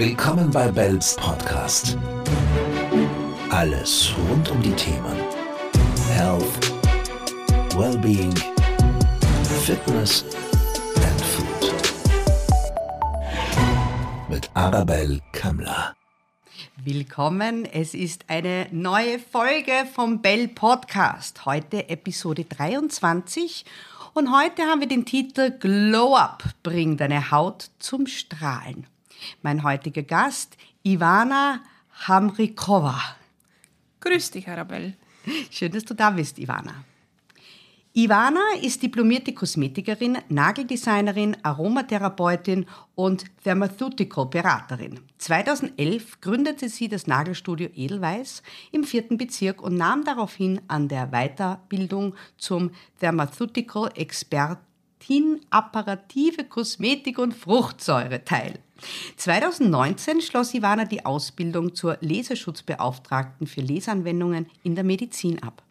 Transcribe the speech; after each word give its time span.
Willkommen 0.00 0.50
bei 0.50 0.66
Bells 0.72 1.14
Podcast. 1.16 1.98
Alles 3.50 4.10
rund 4.16 4.50
um 4.50 4.62
die 4.62 4.72
Themen 4.72 5.14
Health, 6.14 6.72
Wellbeing, 7.76 8.34
Fitness 9.62 10.24
and 10.94 11.20
Food. 11.20 11.74
Mit 14.30 14.48
Arabelle 14.54 15.20
Kammler. 15.32 15.94
Willkommen, 16.82 17.66
es 17.66 17.92
ist 17.92 18.24
eine 18.28 18.68
neue 18.70 19.18
Folge 19.18 19.86
vom 19.92 20.22
Bell 20.22 20.48
Podcast. 20.48 21.44
Heute 21.44 21.90
Episode 21.90 22.46
23 22.46 23.66
und 24.14 24.34
heute 24.34 24.62
haben 24.62 24.80
wir 24.80 24.88
den 24.88 25.04
Titel 25.04 25.50
Glow 25.50 26.16
Up, 26.16 26.42
bring 26.62 26.96
deine 26.96 27.30
Haut 27.30 27.68
zum 27.78 28.06
Strahlen. 28.06 28.86
Mein 29.42 29.62
heutiger 29.62 30.02
Gast, 30.02 30.56
Ivana 30.82 31.60
Hamrikova. 32.06 33.00
Grüß 34.00 34.30
dich, 34.30 34.48
Arabelle. 34.48 34.94
Schön, 35.50 35.72
dass 35.72 35.84
du 35.84 35.94
da 35.94 36.10
bist, 36.10 36.38
Ivana. 36.38 36.84
Ivana 37.92 38.40
ist 38.62 38.84
diplomierte 38.84 39.34
Kosmetikerin, 39.34 40.18
Nageldesignerin, 40.28 41.36
Aromatherapeutin 41.42 42.66
und 42.94 43.24
Thermaceutical-Beraterin. 43.42 45.00
2011 45.18 46.20
gründete 46.20 46.68
sie 46.68 46.86
das 46.86 47.08
Nagelstudio 47.08 47.68
Edelweiss 47.74 48.44
im 48.70 48.84
vierten 48.84 49.18
Bezirk 49.18 49.60
und 49.60 49.74
nahm 49.74 50.04
daraufhin 50.04 50.60
an 50.68 50.86
der 50.86 51.08
Weiterbildung 51.08 52.14
zum 52.38 52.70
Thermaceutical 53.00 53.90
Expertin 53.96 55.40
Apparative 55.50 56.44
Kosmetik 56.44 57.18
und 57.18 57.34
Fruchtsäure 57.34 58.24
teil. 58.24 58.60
2019 59.16 60.20
schloss 60.20 60.54
Ivana 60.54 60.84
die 60.84 61.04
Ausbildung 61.04 61.74
zur 61.74 61.98
Laserschutzbeauftragten 62.00 63.46
für 63.46 63.60
Lesanwendungen 63.60 64.46
in 64.62 64.74
der 64.74 64.84
Medizin 64.84 65.42
ab. 65.42 65.62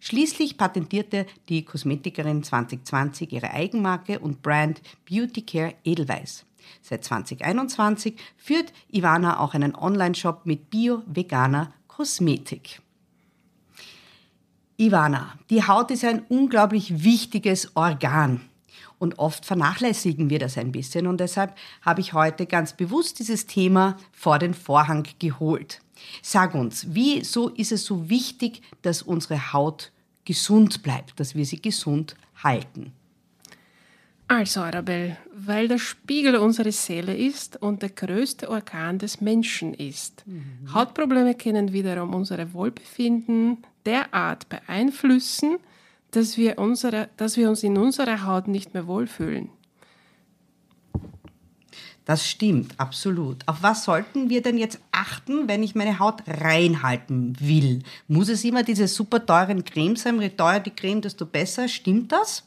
Schließlich 0.00 0.56
patentierte 0.56 1.26
die 1.48 1.64
Kosmetikerin 1.64 2.42
2020 2.42 3.32
ihre 3.32 3.50
Eigenmarke 3.52 4.18
und 4.18 4.42
Brand 4.42 4.80
Beauty 5.08 5.42
Care 5.42 5.74
Edelweiss. 5.84 6.44
Seit 6.80 7.04
2021 7.04 8.16
führt 8.36 8.72
Ivana 8.90 9.40
auch 9.40 9.54
einen 9.54 9.74
Online-Shop 9.74 10.42
mit 10.44 10.70
bio-veganer 10.70 11.72
Kosmetik. 11.86 12.80
Ivana, 14.76 15.38
die 15.50 15.66
Haut 15.66 15.90
ist 15.90 16.04
ein 16.04 16.24
unglaublich 16.28 17.04
wichtiges 17.04 17.76
Organ. 17.76 18.40
Und 18.98 19.18
oft 19.18 19.44
vernachlässigen 19.44 20.30
wir 20.30 20.38
das 20.38 20.58
ein 20.58 20.72
bisschen. 20.72 21.06
Und 21.06 21.18
deshalb 21.20 21.56
habe 21.82 22.00
ich 22.00 22.12
heute 22.12 22.46
ganz 22.46 22.72
bewusst 22.74 23.18
dieses 23.18 23.46
Thema 23.46 23.96
vor 24.12 24.38
den 24.38 24.54
Vorhang 24.54 25.06
geholt. 25.18 25.80
Sag 26.22 26.54
uns, 26.54 26.86
wieso 26.90 27.48
ist 27.48 27.72
es 27.72 27.84
so 27.84 28.08
wichtig, 28.08 28.62
dass 28.82 29.02
unsere 29.02 29.52
Haut 29.52 29.92
gesund 30.24 30.82
bleibt, 30.82 31.18
dass 31.18 31.34
wir 31.34 31.44
sie 31.46 31.60
gesund 31.60 32.16
halten? 32.42 32.92
Also, 34.28 34.62
Arabelle, 34.62 35.18
weil 35.34 35.68
der 35.68 35.78
Spiegel 35.78 36.36
unsere 36.36 36.72
Seele 36.72 37.14
ist 37.14 37.60
und 37.60 37.82
der 37.82 37.90
größte 37.90 38.48
Organ 38.48 38.98
des 38.98 39.20
Menschen 39.20 39.74
ist. 39.74 40.26
Mhm. 40.26 40.72
Hautprobleme 40.72 41.34
können 41.34 41.74
wiederum 41.74 42.14
unser 42.14 42.52
Wohlbefinden 42.54 43.58
derart 43.84 44.48
beeinflussen, 44.48 45.58
dass 46.12 46.36
wir, 46.36 46.58
unsere, 46.58 47.08
dass 47.16 47.36
wir 47.36 47.48
uns 47.48 47.62
in 47.62 47.76
unserer 47.76 48.24
Haut 48.24 48.46
nicht 48.46 48.74
mehr 48.74 48.86
wohlfühlen. 48.86 49.50
Das 52.04 52.28
stimmt, 52.28 52.78
absolut. 52.78 53.46
Auf 53.46 53.62
was 53.62 53.84
sollten 53.84 54.28
wir 54.28 54.42
denn 54.42 54.58
jetzt 54.58 54.80
achten, 54.90 55.46
wenn 55.48 55.62
ich 55.62 55.74
meine 55.74 56.00
Haut 56.00 56.22
reinhalten 56.26 57.36
will? 57.38 57.82
Muss 58.08 58.28
es 58.28 58.44
immer 58.44 58.64
diese 58.64 58.88
super 58.88 59.24
teuren 59.24 59.64
Cremes 59.64 60.02
sein? 60.02 60.20
Je 60.20 60.30
teurer 60.30 60.60
die 60.60 60.70
Creme, 60.70 61.00
desto 61.00 61.26
besser. 61.26 61.68
Stimmt 61.68 62.10
das? 62.10 62.44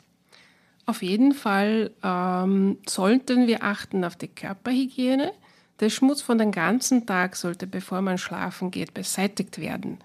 Auf 0.86 1.02
jeden 1.02 1.34
Fall 1.34 1.92
ähm, 2.04 2.78
sollten 2.86 3.48
wir 3.48 3.64
achten 3.64 4.04
auf 4.04 4.18
die 4.18 4.28
Körperhygiene. 4.28 5.32
Der 5.80 5.90
Schmutz 5.90 6.22
von 6.22 6.38
den 6.38 6.52
ganzen 6.52 7.06
Tag 7.06 7.36
sollte, 7.36 7.66
bevor 7.66 8.02
man 8.02 8.18
schlafen 8.18 8.72
geht, 8.72 8.94
beseitigt 8.94 9.58
werden. 9.58 10.00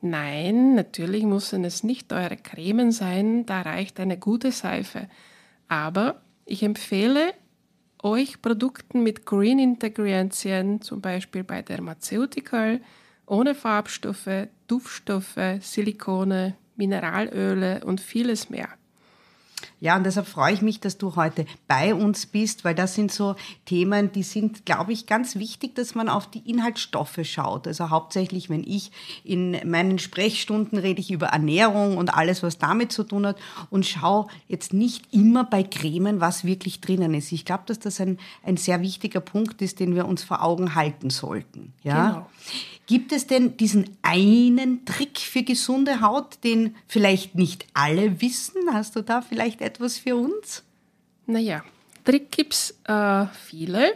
Nein, 0.00 0.74
natürlich 0.74 1.24
müssen 1.24 1.64
es 1.64 1.82
nicht 1.82 2.12
eure 2.12 2.36
Cremen 2.36 2.92
sein, 2.92 3.46
da 3.46 3.62
reicht 3.62 3.98
eine 3.98 4.18
gute 4.18 4.52
Seife. 4.52 5.08
Aber 5.68 6.22
ich 6.44 6.62
empfehle 6.62 7.32
euch 8.02 8.40
Produkten 8.40 9.02
mit 9.02 9.26
Green 9.26 9.58
Ingredients, 9.58 10.46
zum 10.80 11.00
Beispiel 11.00 11.44
bei 11.44 11.62
Dermaceutical, 11.62 12.80
ohne 13.26 13.54
Farbstoffe, 13.54 14.48
Duftstoffe, 14.68 15.58
Silikone, 15.60 16.54
Mineralöle 16.76 17.84
und 17.84 18.00
vieles 18.00 18.50
mehr. 18.50 18.68
Ja, 19.80 19.96
und 19.96 20.04
deshalb 20.04 20.26
freue 20.26 20.52
ich 20.52 20.62
mich, 20.62 20.80
dass 20.80 20.98
du 20.98 21.16
heute 21.16 21.46
bei 21.68 21.94
uns 21.94 22.26
bist, 22.26 22.64
weil 22.64 22.74
das 22.74 22.94
sind 22.94 23.12
so 23.12 23.36
Themen, 23.64 24.12
die 24.12 24.22
sind, 24.22 24.66
glaube 24.66 24.92
ich, 24.92 25.06
ganz 25.06 25.36
wichtig, 25.36 25.74
dass 25.74 25.94
man 25.94 26.08
auf 26.08 26.26
die 26.28 26.48
Inhaltsstoffe 26.50 27.18
schaut. 27.22 27.66
Also 27.66 27.90
hauptsächlich, 27.90 28.50
wenn 28.50 28.64
ich 28.64 28.90
in 29.24 29.58
meinen 29.68 29.98
Sprechstunden 29.98 30.78
rede 30.78 31.00
ich 31.00 31.10
über 31.10 31.28
Ernährung 31.28 31.96
und 31.96 32.14
alles, 32.14 32.42
was 32.42 32.58
damit 32.58 32.92
zu 32.92 33.04
tun 33.04 33.26
hat 33.26 33.36
und 33.70 33.86
schaue 33.86 34.26
jetzt 34.48 34.72
nicht 34.72 35.12
immer 35.12 35.44
bei 35.44 35.62
Cremen, 35.62 36.20
was 36.20 36.44
wirklich 36.44 36.80
drinnen 36.80 37.14
ist. 37.14 37.32
Ich 37.32 37.44
glaube, 37.44 37.64
dass 37.66 37.78
das 37.78 38.00
ein, 38.00 38.18
ein 38.42 38.56
sehr 38.56 38.80
wichtiger 38.80 39.20
Punkt 39.20 39.62
ist, 39.62 39.80
den 39.80 39.94
wir 39.94 40.06
uns 40.06 40.22
vor 40.22 40.42
Augen 40.42 40.74
halten 40.74 41.10
sollten. 41.10 41.72
Ja? 41.82 42.10
Genau. 42.10 42.26
Gibt 42.86 43.10
es 43.10 43.26
denn 43.26 43.56
diesen 43.56 43.96
einen 44.02 44.84
Trick 44.84 45.18
für 45.18 45.42
gesunde 45.42 46.00
Haut, 46.00 46.38
den 46.44 46.76
vielleicht 46.86 47.34
nicht 47.34 47.66
alle 47.74 48.20
wissen? 48.20 48.72
Hast 48.72 48.94
du 48.94 49.02
da 49.02 49.22
vielleicht 49.22 49.60
etwas 49.60 49.98
für 49.98 50.14
uns? 50.14 50.62
Naja, 51.26 51.64
Trick 52.04 52.30
gibt 52.30 52.54
es 52.54 52.78
äh, 52.84 53.26
viele, 53.26 53.92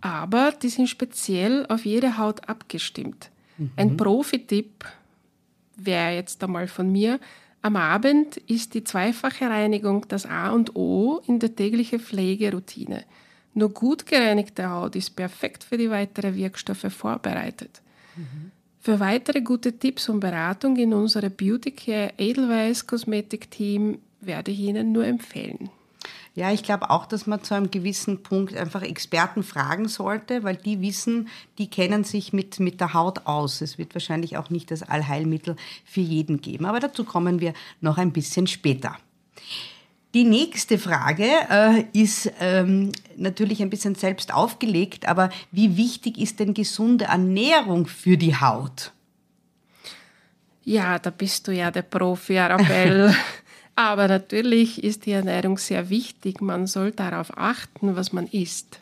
aber 0.00 0.52
die 0.52 0.68
sind 0.68 0.88
speziell 0.88 1.66
auf 1.66 1.84
jede 1.84 2.18
Haut 2.18 2.48
abgestimmt. 2.48 3.30
Mhm. 3.56 3.70
Ein 3.74 3.96
Profi-Tipp 3.96 4.84
wäre 5.76 6.14
jetzt 6.14 6.42
einmal 6.44 6.68
von 6.68 6.92
mir, 6.92 7.18
am 7.60 7.74
Abend 7.74 8.36
ist 8.36 8.74
die 8.74 8.84
zweifache 8.84 9.50
Reinigung 9.50 10.06
das 10.06 10.26
A 10.26 10.50
und 10.50 10.76
O 10.76 11.20
in 11.26 11.40
der 11.40 11.56
täglichen 11.56 11.98
Pflegeroutine. 11.98 13.04
Nur 13.54 13.70
gut 13.70 14.06
gereinigte 14.06 14.70
Haut 14.70 14.94
ist 14.94 15.16
perfekt 15.16 15.64
für 15.64 15.76
die 15.76 15.90
weiteren 15.90 16.36
Wirkstoffe 16.36 16.86
vorbereitet. 16.90 17.82
Für 18.80 19.00
weitere 19.00 19.40
gute 19.40 19.78
Tipps 19.78 20.08
und 20.08 20.20
Beratung 20.20 20.76
in 20.76 20.94
unserem 20.94 21.32
Beauty 21.32 21.72
Care 21.72 22.12
Edelweiss 22.16 22.86
Kosmetik 22.86 23.50
Team 23.50 23.98
werde 24.20 24.50
ich 24.50 24.60
Ihnen 24.60 24.92
nur 24.92 25.04
empfehlen. 25.04 25.70
Ja, 26.34 26.52
ich 26.52 26.62
glaube 26.62 26.90
auch, 26.90 27.06
dass 27.06 27.26
man 27.26 27.42
zu 27.42 27.54
einem 27.54 27.70
gewissen 27.70 28.22
Punkt 28.22 28.56
einfach 28.56 28.82
Experten 28.82 29.42
fragen 29.42 29.88
sollte, 29.88 30.44
weil 30.44 30.54
die 30.54 30.80
wissen, 30.80 31.28
die 31.58 31.68
kennen 31.68 32.04
sich 32.04 32.32
mit, 32.32 32.60
mit 32.60 32.80
der 32.80 32.94
Haut 32.94 33.26
aus. 33.26 33.60
Es 33.60 33.76
wird 33.76 33.94
wahrscheinlich 33.94 34.36
auch 34.36 34.48
nicht 34.48 34.70
das 34.70 34.84
Allheilmittel 34.84 35.56
für 35.84 36.00
jeden 36.00 36.40
geben. 36.40 36.64
Aber 36.66 36.78
dazu 36.78 37.02
kommen 37.02 37.40
wir 37.40 37.54
noch 37.80 37.98
ein 37.98 38.12
bisschen 38.12 38.46
später. 38.46 38.96
Die 40.14 40.24
nächste 40.24 40.78
Frage 40.78 41.26
äh, 41.50 41.84
ist 41.92 42.32
ähm, 42.40 42.92
natürlich 43.16 43.60
ein 43.60 43.68
bisschen 43.68 43.94
selbst 43.94 44.32
aufgelegt, 44.32 45.06
aber 45.06 45.28
wie 45.52 45.76
wichtig 45.76 46.16
ist 46.16 46.40
denn 46.40 46.54
gesunde 46.54 47.06
Ernährung 47.06 47.86
für 47.86 48.16
die 48.16 48.34
Haut? 48.34 48.92
Ja, 50.64 50.98
da 50.98 51.10
bist 51.10 51.46
du 51.46 51.52
ja 51.52 51.70
der 51.70 51.82
Profi, 51.82 52.38
Arabelle. 52.38 53.14
aber 53.74 54.08
natürlich 54.08 54.82
ist 54.82 55.04
die 55.04 55.12
Ernährung 55.12 55.58
sehr 55.58 55.90
wichtig. 55.90 56.40
Man 56.40 56.66
soll 56.66 56.92
darauf 56.92 57.36
achten, 57.36 57.94
was 57.94 58.12
man 58.12 58.26
isst. 58.28 58.80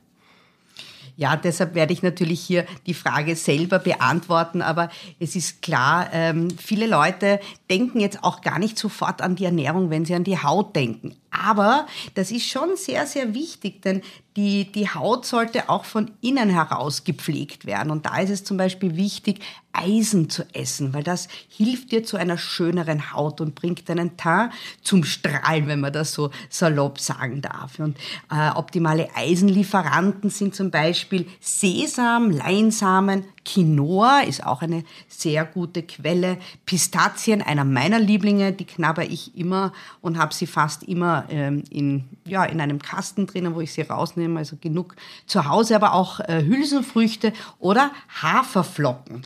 Ja, 1.16 1.34
deshalb 1.34 1.74
werde 1.74 1.94
ich 1.94 2.02
natürlich 2.02 2.40
hier 2.40 2.66
die 2.86 2.92
Frage 2.92 3.36
selber 3.36 3.78
beantworten, 3.78 4.60
aber 4.60 4.90
es 5.18 5.34
ist 5.34 5.62
klar, 5.62 6.08
ähm, 6.12 6.48
viele 6.50 6.86
Leute 6.86 7.40
denken 7.70 8.00
jetzt 8.00 8.22
auch 8.22 8.42
gar 8.42 8.58
nicht 8.58 8.78
sofort 8.78 9.22
an 9.22 9.34
die 9.34 9.46
Ernährung, 9.46 9.88
wenn 9.88 10.04
sie 10.04 10.14
an 10.14 10.24
die 10.24 10.38
Haut 10.38 10.76
denken. 10.76 11.16
Aber 11.44 11.86
das 12.14 12.30
ist 12.30 12.46
schon 12.46 12.76
sehr, 12.76 13.06
sehr 13.06 13.34
wichtig, 13.34 13.82
denn 13.82 14.02
die, 14.36 14.70
die 14.70 14.88
Haut 14.88 15.24
sollte 15.24 15.68
auch 15.70 15.84
von 15.84 16.10
innen 16.20 16.50
heraus 16.50 17.04
gepflegt 17.04 17.64
werden. 17.64 17.90
Und 17.90 18.04
da 18.06 18.18
ist 18.18 18.30
es 18.30 18.44
zum 18.44 18.58
Beispiel 18.58 18.96
wichtig, 18.96 19.40
Eisen 19.72 20.30
zu 20.30 20.44
essen, 20.54 20.94
weil 20.94 21.02
das 21.02 21.28
hilft 21.48 21.92
dir 21.92 22.04
zu 22.04 22.16
einer 22.16 22.38
schöneren 22.38 23.12
Haut 23.12 23.40
und 23.40 23.54
bringt 23.54 23.88
deinen 23.88 24.16
Teint 24.16 24.52
zum 24.82 25.04
Strahlen, 25.04 25.66
wenn 25.66 25.80
man 25.80 25.92
das 25.92 26.12
so 26.12 26.30
salopp 26.48 26.98
sagen 26.98 27.42
darf. 27.42 27.78
Und 27.78 27.96
äh, 28.30 28.50
optimale 28.50 29.08
Eisenlieferanten 29.14 30.30
sind 30.30 30.54
zum 30.54 30.70
Beispiel 30.70 31.26
Sesam, 31.40 32.30
Leinsamen, 32.30 33.24
Quinoa 33.46 34.22
ist 34.22 34.44
auch 34.44 34.60
eine 34.60 34.82
sehr 35.08 35.44
gute 35.44 35.84
Quelle. 35.84 36.36
Pistazien, 36.66 37.42
einer 37.42 37.64
meiner 37.64 38.00
Lieblinge, 38.00 38.52
die 38.52 38.64
knabber 38.64 39.04
ich 39.04 39.36
immer 39.36 39.72
und 40.00 40.18
habe 40.18 40.34
sie 40.34 40.48
fast 40.48 40.82
immer 40.82 41.25
ähm, 41.30 41.64
in, 41.70 42.04
ja, 42.24 42.44
in 42.44 42.60
einem 42.60 42.80
Kasten 42.80 43.26
drinnen, 43.26 43.54
wo 43.54 43.60
ich 43.60 43.72
sie 43.72 43.82
rausnehme, 43.82 44.38
also 44.38 44.56
genug 44.60 44.96
zu 45.26 45.46
Hause, 45.48 45.76
aber 45.76 45.94
auch 45.94 46.20
äh, 46.20 46.44
Hülsenfrüchte 46.44 47.32
oder 47.58 47.90
Haferflocken. 48.22 49.22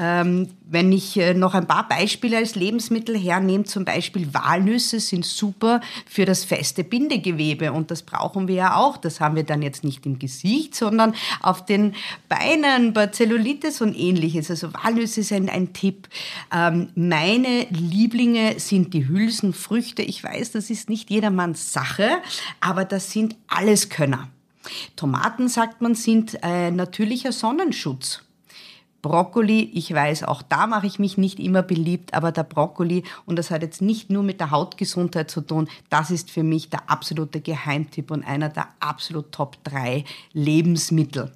Ähm, 0.00 0.48
wenn 0.64 0.92
ich 0.92 1.16
äh, 1.16 1.34
noch 1.34 1.54
ein 1.54 1.66
paar 1.66 1.88
Beispiele 1.88 2.36
als 2.36 2.54
Lebensmittel 2.54 3.18
hernehme, 3.18 3.64
zum 3.64 3.84
Beispiel 3.84 4.32
Walnüsse 4.32 5.00
sind 5.00 5.24
super 5.24 5.80
für 6.06 6.24
das 6.24 6.44
feste 6.44 6.84
Bindegewebe 6.84 7.72
und 7.72 7.90
das 7.90 8.02
brauchen 8.02 8.46
wir 8.46 8.54
ja 8.54 8.76
auch. 8.76 8.96
Das 8.96 9.20
haben 9.20 9.34
wir 9.34 9.42
dann 9.42 9.60
jetzt 9.60 9.82
nicht 9.82 10.06
im 10.06 10.20
Gesicht, 10.20 10.76
sondern 10.76 11.14
auf 11.40 11.64
den 11.64 11.96
Beinen, 12.28 12.92
bei 12.92 13.08
Zellulitis 13.08 13.80
und 13.80 13.98
ähnliches. 13.98 14.50
Also 14.50 14.72
Walnüsse 14.72 15.24
sind 15.24 15.50
ein 15.50 15.72
Tipp. 15.72 16.08
Ähm, 16.54 16.90
meine 16.94 17.66
Lieblinge 17.70 18.60
sind 18.60 18.94
die 18.94 19.08
Hülsenfrüchte. 19.08 20.02
Ich 20.02 20.22
weiß, 20.22 20.52
das 20.52 20.70
ist 20.70 20.88
nicht 20.88 21.10
jedermanns 21.10 21.72
Sache, 21.72 22.08
aber 22.60 22.84
das 22.84 23.10
sind 23.10 23.34
Alleskönner. 23.48 24.28
Tomaten, 24.94 25.48
sagt 25.48 25.80
man, 25.80 25.94
sind 25.96 26.44
ein 26.44 26.76
natürlicher 26.76 27.32
Sonnenschutz. 27.32 28.22
Brokkoli, 29.00 29.70
ich 29.74 29.92
weiß, 29.92 30.24
auch 30.24 30.42
da 30.42 30.66
mache 30.66 30.86
ich 30.86 30.98
mich 30.98 31.18
nicht 31.18 31.38
immer 31.38 31.62
beliebt, 31.62 32.14
aber 32.14 32.32
der 32.32 32.42
Brokkoli, 32.42 33.04
und 33.26 33.36
das 33.36 33.50
hat 33.50 33.62
jetzt 33.62 33.80
nicht 33.80 34.10
nur 34.10 34.22
mit 34.22 34.40
der 34.40 34.50
Hautgesundheit 34.50 35.30
zu 35.30 35.40
tun, 35.40 35.68
das 35.88 36.10
ist 36.10 36.30
für 36.30 36.42
mich 36.42 36.68
der 36.70 36.90
absolute 36.90 37.40
Geheimtipp 37.40 38.10
und 38.10 38.24
einer 38.24 38.48
der 38.48 38.68
absolut 38.80 39.30
Top 39.30 39.62
3 39.64 40.04
Lebensmittel. 40.32 41.32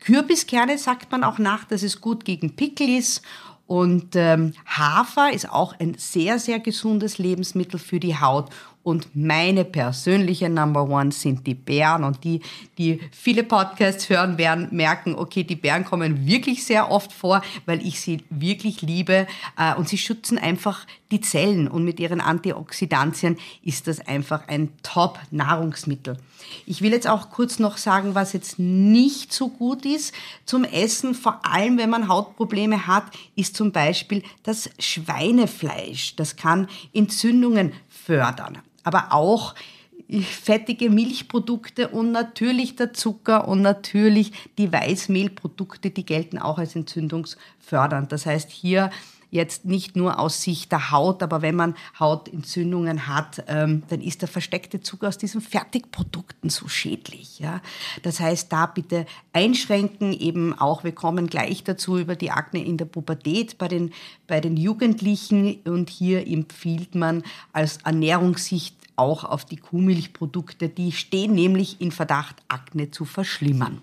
Kürbiskerne 0.00 0.78
sagt 0.78 1.12
man 1.12 1.24
auch 1.24 1.38
nach, 1.38 1.64
dass 1.64 1.82
es 1.82 2.00
gut 2.00 2.24
gegen 2.24 2.56
Pickel 2.56 2.88
ist 2.88 3.22
und 3.68 4.16
ähm, 4.16 4.54
Hafer 4.66 5.30
ist 5.30 5.50
auch 5.50 5.78
ein 5.78 5.94
sehr, 5.98 6.38
sehr 6.38 6.58
gesundes 6.58 7.18
Lebensmittel 7.18 7.78
für 7.78 8.00
die 8.00 8.18
Haut. 8.18 8.48
Und 8.88 9.14
meine 9.14 9.66
persönliche 9.66 10.48
Number 10.48 10.88
One 10.88 11.12
sind 11.12 11.46
die 11.46 11.52
Bären. 11.52 12.04
Und 12.04 12.24
die, 12.24 12.40
die 12.78 13.00
viele 13.12 13.42
Podcasts 13.42 14.08
hören 14.08 14.38
werden, 14.38 14.68
merken, 14.70 15.14
okay, 15.14 15.44
die 15.44 15.56
Bären 15.56 15.84
kommen 15.84 16.26
wirklich 16.26 16.64
sehr 16.64 16.90
oft 16.90 17.12
vor, 17.12 17.42
weil 17.66 17.86
ich 17.86 18.00
sie 18.00 18.24
wirklich 18.30 18.80
liebe. 18.80 19.26
Äh, 19.58 19.74
und 19.74 19.90
sie 19.90 19.98
schützen 19.98 20.38
einfach 20.38 20.86
die 21.10 21.20
Zellen. 21.20 21.68
Und 21.68 21.84
mit 21.84 22.00
ihren 22.00 22.22
Antioxidantien 22.22 23.36
ist 23.62 23.88
das 23.88 24.00
einfach 24.00 24.48
ein 24.48 24.70
Top-Nahrungsmittel. 24.82 26.16
Ich 26.64 26.80
will 26.80 26.92
jetzt 26.92 27.08
auch 27.08 27.28
kurz 27.28 27.58
noch 27.58 27.76
sagen, 27.76 28.14
was 28.14 28.32
jetzt 28.32 28.58
nicht 28.58 29.34
so 29.34 29.50
gut 29.50 29.84
ist 29.84 30.14
zum 30.46 30.64
Essen, 30.64 31.14
vor 31.14 31.44
allem 31.44 31.76
wenn 31.76 31.90
man 31.90 32.08
Hautprobleme 32.08 32.86
hat, 32.86 33.04
ist 33.36 33.54
zum 33.54 33.70
Beispiel 33.70 34.22
das 34.44 34.70
Schweinefleisch. 34.78 36.16
Das 36.16 36.36
kann 36.36 36.68
Entzündungen 36.94 37.74
fördern 37.90 38.62
aber 38.84 39.12
auch 39.12 39.54
fettige 40.22 40.88
Milchprodukte 40.88 41.88
und 41.88 42.12
natürlich 42.12 42.76
der 42.76 42.92
Zucker 42.92 43.46
und 43.46 43.60
natürlich 43.60 44.32
die 44.56 44.72
Weißmehlprodukte, 44.72 45.90
die 45.90 46.06
gelten 46.06 46.38
auch 46.38 46.58
als 46.58 46.74
entzündungsfördernd. 46.76 48.10
Das 48.10 48.24
heißt, 48.24 48.50
hier 48.50 48.90
jetzt 49.30 49.64
nicht 49.64 49.96
nur 49.96 50.18
aus 50.18 50.42
Sicht 50.42 50.72
der 50.72 50.90
Haut, 50.90 51.22
aber 51.22 51.42
wenn 51.42 51.54
man 51.54 51.74
Hautentzündungen 51.98 53.06
hat, 53.06 53.44
ähm, 53.48 53.82
dann 53.88 54.00
ist 54.00 54.22
der 54.22 54.28
versteckte 54.28 54.80
Zucker 54.80 55.08
aus 55.08 55.18
diesen 55.18 55.40
Fertigprodukten 55.40 56.50
so 56.50 56.68
schädlich. 56.68 57.38
Ja? 57.38 57.60
Das 58.02 58.20
heißt, 58.20 58.52
da 58.52 58.66
bitte 58.66 59.06
einschränken, 59.32 60.12
eben 60.12 60.58
auch, 60.58 60.84
wir 60.84 60.92
kommen 60.92 61.26
gleich 61.26 61.64
dazu 61.64 61.98
über 61.98 62.16
die 62.16 62.30
Akne 62.30 62.64
in 62.64 62.76
der 62.76 62.86
Pubertät 62.86 63.58
bei 63.58 63.68
den, 63.68 63.92
bei 64.26 64.40
den 64.40 64.56
Jugendlichen 64.56 65.56
und 65.64 65.90
hier 65.90 66.26
empfiehlt 66.26 66.94
man 66.94 67.22
als 67.52 67.78
Ernährungssicht 67.84 68.76
auch 68.96 69.24
auf 69.24 69.44
die 69.44 69.56
Kuhmilchprodukte, 69.56 70.68
die 70.68 70.92
stehen 70.92 71.34
nämlich 71.34 71.80
in 71.80 71.92
Verdacht, 71.92 72.36
Akne 72.48 72.90
zu 72.90 73.04
verschlimmern. 73.04 73.80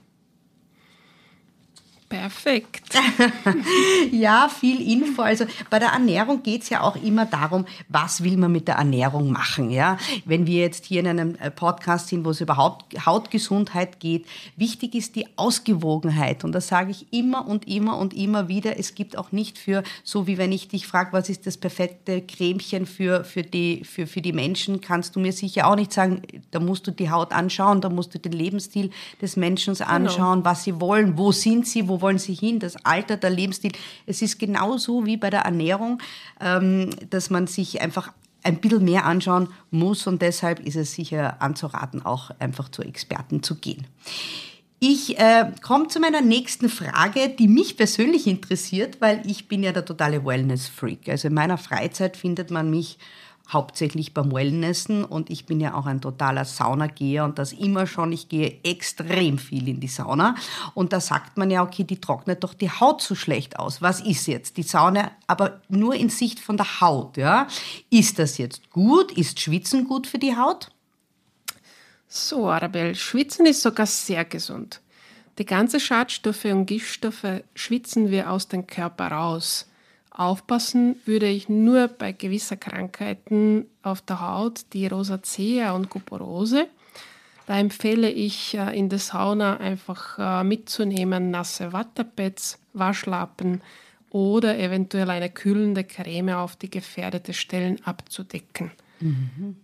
Perfekt. 2.07 2.94
ja, 4.12 4.48
viel 4.48 4.80
Info. 4.92 5.24
Also 5.24 5.46
bei 5.72 5.80
der 5.80 5.90
Ernährung 5.90 6.44
geht 6.44 6.62
es 6.62 6.69
ja 6.69 6.81
auch 6.81 6.96
immer 6.96 7.25
darum, 7.25 7.66
was 7.90 8.24
will 8.24 8.38
man 8.38 8.52
mit 8.52 8.68
der 8.68 8.75
Ernährung 8.75 9.31
machen. 9.31 9.72
Ja? 9.72 9.98
Wenn 10.24 10.46
wir 10.46 10.62
jetzt 10.62 10.86
hier 10.86 11.00
in 11.00 11.07
einem 11.07 11.36
äh, 11.36 11.50
Podcast 11.50 12.10
sind, 12.10 12.24
wo 12.24 12.30
es 12.30 12.42
überhaupt 12.42 13.06
Hautgesundheit 13.07 14.00
geht, 14.00 14.28
wichtig 14.56 14.94
ist 14.94 15.16
die 15.16 15.25
Ausgewogenheit. 15.36 16.44
Und 16.44 16.52
das 16.52 16.68
sage 16.68 16.92
ich 16.92 17.12
immer 17.12 17.48
und 17.48 17.68
immer 17.68 17.98
und 17.98 18.13
immer 18.13 18.48
wieder. 18.48 18.78
Es 18.78 18.94
gibt 18.94 19.18
auch 19.18 19.31
nicht 19.31 19.58
für, 19.58 19.81
so 20.04 20.28
wie 20.28 20.38
wenn 20.38 20.51
ich 20.51 20.68
dich 20.68 20.86
frage, 20.86 21.12
was 21.12 21.28
ist 21.28 21.48
das 21.48 21.58
perfekte 21.58 22.22
Cremchen 22.22 22.86
für, 22.86 23.24
für, 23.24 23.42
die, 23.42 23.84
für, 23.84 24.06
für 24.06 24.22
die 24.22 24.34
Menschen, 24.34 24.80
kannst 24.80 25.16
du 25.16 25.19
mir 25.19 25.34
sicher 25.34 25.68
auch 25.68 25.75
nicht 25.75 25.92
sagen, 25.92 26.22
da 26.51 26.60
musst 26.60 26.86
du 26.86 26.92
die 26.92 27.10
Haut 27.10 27.31
anschauen, 27.31 27.81
da 27.81 27.90
musst 27.90 28.13
du 28.13 28.19
den 28.19 28.31
Lebensstil 28.31 28.92
des 29.24 29.38
Menschen 29.38 29.74
genau. 29.74 29.90
anschauen, 29.90 30.40
genau. 30.40 30.46
was 30.46 30.63
sie 30.63 30.80
wollen, 30.80 31.18
wo 31.18 31.31
sind 31.31 31.68
sie, 31.68 31.88
wo 31.88 31.94
wo 31.95 32.01
wollen 32.01 32.18
sie 32.18 32.33
hin, 32.33 32.59
das 32.59 32.75
Alter, 32.83 33.15
der 33.15 33.30
Lebensstil. 33.30 33.71
Es 34.06 34.21
ist 34.21 34.38
genauso 34.38 35.06
wie 35.06 35.15
bei 35.15 35.30
der 35.30 35.42
Ernährung, 35.42 36.01
ähm, 36.42 36.89
dass 37.09 37.30
man 37.30 37.47
sich 37.47 37.81
einfach 37.81 38.12
ein 38.44 38.57
bisschen 38.57 38.83
mehr 38.83 39.06
anschauen 39.06 39.47
muss 39.71 40.06
und 40.07 40.21
deshalb 40.21 40.59
ist 40.59 40.75
es 40.75 40.94
sicher 40.94 41.42
anzuraten, 41.42 42.06
auch 42.06 42.31
einfach 42.39 42.69
zu 42.69 42.81
Experten 42.81 43.42
zu 43.42 43.56
gehen. 43.56 43.88
Ich 44.80 45.18
äh, 45.18 45.51
komme 45.62 45.88
zu 45.88 46.01
meiner 46.01 46.21
nächsten 46.21 46.68
Frage, 46.68 47.30
die 47.30 47.47
mich 47.47 47.77
persönlich 47.77 48.27
interessiert, 48.27 49.00
weil 49.00 49.24
ich 49.25 49.48
bin 49.48 49.63
ja 49.63 49.71
der 49.71 49.86
totale 49.86 50.25
Wellness-Freak. 50.25 51.07
Also 51.07 51.30
in 51.30 51.33
meiner 51.33 51.57
Freizeit 51.57 52.18
findet 52.18 52.51
man 52.51 52.69
mich 52.69 53.00
hauptsächlich 53.50 54.13
beim 54.13 54.31
Wellnessen 54.31 55.06
und 55.06 55.30
ich 55.30 55.45
bin 55.45 55.59
ja 55.59 55.75
auch 55.75 55.86
ein 55.86 56.01
totaler 56.01 56.45
Saunageher 56.45 57.24
und 57.24 57.38
das 57.38 57.53
immer 57.53 57.88
schon. 57.88 58.12
Ich 58.12 58.27
gehe 58.27 58.59
extrem 58.63 59.38
viel 59.38 59.68
in 59.68 59.80
die 59.80 59.88
Sauna 59.88 60.36
und 60.74 60.94
da 60.94 61.00
sagt 61.00 61.38
man 61.38 61.51
ja, 61.51 61.63
okay, 61.63 61.83
die 61.83 62.00
trocknet 62.00 62.44
doch 62.44 62.53
die 62.53 62.71
Haut 62.71 63.01
so 63.01 63.15
schlecht 63.15 63.59
aus. 63.59 63.81
Was 63.81 64.01
ist 64.01 64.27
jetzt? 64.27 64.57
Die 64.57 64.63
Sauna, 64.63 65.12
aber 65.27 65.62
nur 65.69 65.95
in 65.95 66.09
Sicht 66.09 66.39
von 66.39 66.57
der 66.57 66.81
Haut, 66.81 67.18
ja? 67.18 67.47
Ist 67.89 68.19
das 68.19 68.38
jetzt 68.38 68.69
gut? 68.71 69.12
Ist 69.12 69.39
Schwitzen 69.39 69.86
gut 69.86 70.07
für 70.07 70.19
die 70.19 70.36
Haut? 70.36 70.71
So, 72.07 72.50
Arabelle, 72.50 72.95
Schwitzen 72.95 73.45
ist 73.45 73.62
sogar 73.62 73.86
sehr 73.86 74.25
gesund. 74.25 74.81
Die 75.38 75.45
ganzen 75.45 75.80
Schadstoffe 75.80 76.45
und 76.45 76.65
Giftstoffe 76.65 77.44
schwitzen 77.56 78.09
wir 78.09 78.31
aus 78.31 78.48
dem 78.48 78.68
Körper 78.68 79.09
raus. 79.09 79.68
Aufpassen 80.17 80.95
würde 81.06 81.27
ich 81.27 81.50
nur 81.50 81.89
bei 81.89 82.13
gewisser 82.13 82.56
Krankheiten 82.56 83.65
auf 83.83 84.01
der 84.01 84.21
Haut, 84.21 84.65
die 84.71 84.88
Rosacea 84.88 85.73
und 85.73 85.89
Kuporose. 85.89 86.67
Da 87.47 87.59
empfehle 87.59 88.09
ich 88.09 88.56
äh, 88.56 88.77
in 88.77 88.89
der 88.89 89.00
Sauna 89.00 89.57
einfach 89.57 90.17
äh, 90.17 90.44
mitzunehmen 90.44 91.31
nasse 91.31 91.73
Wattepads, 91.73 92.60
Waschlappen 92.74 93.62
oder 94.10 94.57
eventuell 94.57 95.10
eine 95.10 95.29
kühlende 95.29 95.84
Creme 95.84 96.29
auf 96.29 96.55
die 96.55 96.72
gefährdete 96.72 97.34
Stellen 97.34 97.86
abzudecken. 97.86 98.72
Mhm. 99.01 99.57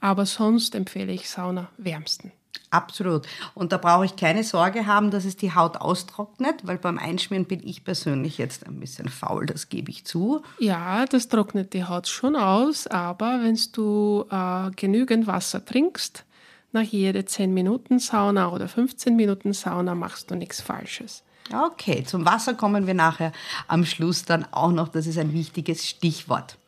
Aber 0.00 0.26
sonst 0.26 0.74
empfehle 0.74 1.12
ich 1.12 1.28
Sauna 1.28 1.68
wärmsten. 1.76 2.32
Absolut. 2.70 3.26
Und 3.54 3.72
da 3.72 3.78
brauche 3.78 4.04
ich 4.04 4.16
keine 4.16 4.44
Sorge 4.44 4.86
haben, 4.86 5.10
dass 5.10 5.24
es 5.24 5.36
die 5.36 5.54
Haut 5.54 5.78
austrocknet, 5.78 6.66
weil 6.66 6.78
beim 6.78 6.98
Einschmieren 6.98 7.46
bin 7.46 7.66
ich 7.66 7.84
persönlich 7.84 8.38
jetzt 8.38 8.66
ein 8.66 8.78
bisschen 8.78 9.08
faul, 9.08 9.46
das 9.46 9.68
gebe 9.68 9.90
ich 9.90 10.04
zu. 10.04 10.42
Ja, 10.58 11.06
das 11.06 11.28
trocknet 11.28 11.72
die 11.72 11.84
Haut 11.84 12.08
schon 12.08 12.36
aus, 12.36 12.86
aber 12.86 13.40
wenn 13.42 13.58
du 13.72 14.26
äh, 14.30 14.70
genügend 14.76 15.26
Wasser 15.26 15.64
trinkst, 15.64 16.24
nach 16.72 16.82
jede 16.82 17.24
10 17.24 17.54
Minuten 17.54 17.98
Sauna 17.98 18.50
oder 18.50 18.68
15 18.68 19.16
Minuten 19.16 19.54
Sauna 19.54 19.94
machst 19.94 20.30
du 20.30 20.34
nichts 20.34 20.60
Falsches. 20.60 21.22
Okay, 21.52 22.04
zum 22.04 22.26
Wasser 22.26 22.52
kommen 22.54 22.86
wir 22.86 22.92
nachher 22.92 23.32
am 23.68 23.86
Schluss 23.86 24.24
dann 24.24 24.46
auch 24.52 24.70
noch. 24.70 24.88
Das 24.88 25.06
ist 25.06 25.18
ein 25.18 25.32
wichtiges 25.32 25.88
Stichwort. 25.88 26.58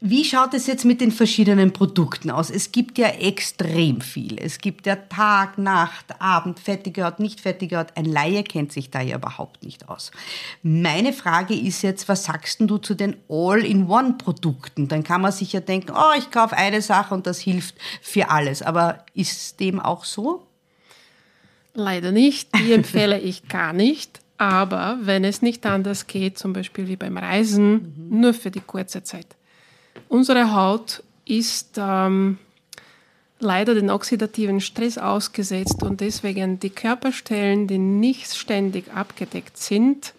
Wie 0.00 0.24
schaut 0.24 0.52
es 0.52 0.66
jetzt 0.66 0.84
mit 0.84 1.00
den 1.00 1.10
verschiedenen 1.10 1.72
Produkten 1.72 2.30
aus? 2.30 2.50
Es 2.50 2.70
gibt 2.70 2.98
ja 2.98 3.08
extrem 3.08 4.02
viel. 4.02 4.38
Es 4.38 4.58
gibt 4.58 4.84
ja 4.84 4.94
Tag, 4.94 5.56
Nacht, 5.56 6.20
Abend, 6.20 6.60
fettige 6.60 7.04
Haut, 7.04 7.18
nicht 7.18 7.40
fettige 7.40 7.78
Haut. 7.78 7.86
Ein 7.94 8.04
Laie 8.04 8.44
kennt 8.44 8.72
sich 8.72 8.90
da 8.90 9.00
ja 9.00 9.16
überhaupt 9.16 9.62
nicht 9.64 9.88
aus. 9.88 10.10
Meine 10.62 11.14
Frage 11.14 11.54
ist 11.54 11.80
jetzt, 11.80 12.10
was 12.10 12.24
sagst 12.24 12.60
du 12.60 12.76
zu 12.76 12.94
den 12.94 13.16
All-in-One-Produkten? 13.30 14.88
Dann 14.88 15.02
kann 15.02 15.22
man 15.22 15.32
sich 15.32 15.54
ja 15.54 15.60
denken, 15.60 15.92
oh, 15.96 16.12
ich 16.18 16.30
kaufe 16.30 16.54
eine 16.54 16.82
Sache 16.82 17.14
und 17.14 17.26
das 17.26 17.40
hilft 17.40 17.76
für 18.02 18.28
alles. 18.28 18.60
Aber 18.60 19.06
ist 19.14 19.60
dem 19.60 19.80
auch 19.80 20.04
so? 20.04 20.46
Leider 21.72 22.12
nicht. 22.12 22.50
Die 22.54 22.72
empfehle 22.74 23.18
ich 23.18 23.48
gar 23.48 23.72
nicht. 23.72 24.20
Aber 24.36 24.98
wenn 25.00 25.24
es 25.24 25.40
nicht 25.40 25.64
anders 25.64 26.06
geht, 26.06 26.36
zum 26.36 26.52
Beispiel 26.52 26.86
wie 26.86 26.96
beim 26.96 27.16
Reisen, 27.16 27.94
mhm. 28.10 28.20
nur 28.20 28.34
für 28.34 28.50
die 28.50 28.60
kurze 28.60 29.02
Zeit 29.02 29.26
Unsere 30.08 30.54
Haut 30.54 31.02
ist 31.24 31.76
ähm, 31.78 32.38
leider 33.38 33.74
den 33.74 33.90
oxidativen 33.90 34.60
Stress 34.60 34.98
ausgesetzt 34.98 35.82
und 35.82 36.00
deswegen 36.00 36.58
die 36.58 36.70
Körperstellen, 36.70 37.66
die 37.66 37.78
nicht 37.78 38.34
ständig 38.34 38.92
abgedeckt 38.92 39.58
sind 39.58 40.14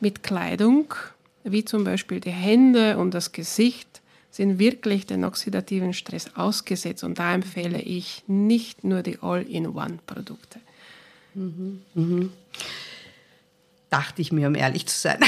mit 0.00 0.22
Kleidung, 0.22 0.94
wie 1.44 1.64
zum 1.64 1.84
Beispiel 1.84 2.20
die 2.20 2.30
Hände 2.30 2.98
und 2.98 3.12
das 3.12 3.32
Gesicht, 3.32 4.00
sind 4.30 4.58
wirklich 4.58 5.06
den 5.06 5.24
oxidativen 5.24 5.94
Stress 5.94 6.30
ausgesetzt. 6.34 7.04
Und 7.04 7.18
da 7.18 7.32
empfehle 7.34 7.80
ich 7.80 8.22
nicht 8.26 8.84
nur 8.84 9.02
die 9.02 9.18
All-in-One-Produkte. 9.22 10.60
Mhm. 11.34 11.82
Mhm. 11.94 12.32
Dachte 13.88 14.20
ich 14.20 14.32
mir, 14.32 14.48
um 14.48 14.54
ehrlich 14.54 14.86
zu 14.86 14.98
sein. 14.98 15.20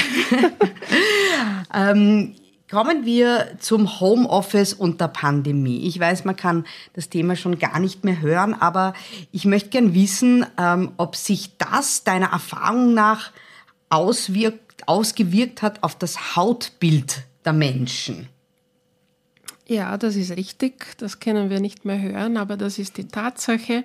ähm, 1.73 2.35
Kommen 2.69 3.03
wir 3.03 3.57
zum 3.59 3.99
Homeoffice 3.99 4.73
und 4.73 5.01
der 5.01 5.07
Pandemie. 5.07 5.87
Ich 5.87 5.99
weiß, 5.99 6.23
man 6.25 6.35
kann 6.35 6.65
das 6.93 7.09
Thema 7.09 7.35
schon 7.35 7.57
gar 7.57 7.79
nicht 7.79 8.03
mehr 8.03 8.21
hören, 8.21 8.53
aber 8.53 8.93
ich 9.31 9.45
möchte 9.45 9.69
gern 9.69 9.95
wissen, 9.95 10.45
ähm, 10.59 10.91
ob 10.97 11.15
sich 11.15 11.57
das 11.57 12.03
deiner 12.03 12.27
Erfahrung 12.27 12.93
nach 12.93 13.31
auswirkt, 13.89 14.87
ausgewirkt 14.87 15.63
hat 15.63 15.81
auf 15.81 15.97
das 15.97 16.35
Hautbild 16.35 17.23
der 17.43 17.53
Menschen. 17.53 18.29
Ja, 19.65 19.97
das 19.97 20.15
ist 20.15 20.37
richtig. 20.37 20.95
Das 20.99 21.19
können 21.19 21.49
wir 21.49 21.59
nicht 21.59 21.85
mehr 21.85 21.99
hören, 21.99 22.37
aber 22.37 22.55
das 22.55 22.77
ist 22.77 22.97
die 22.97 23.07
Tatsache. 23.07 23.83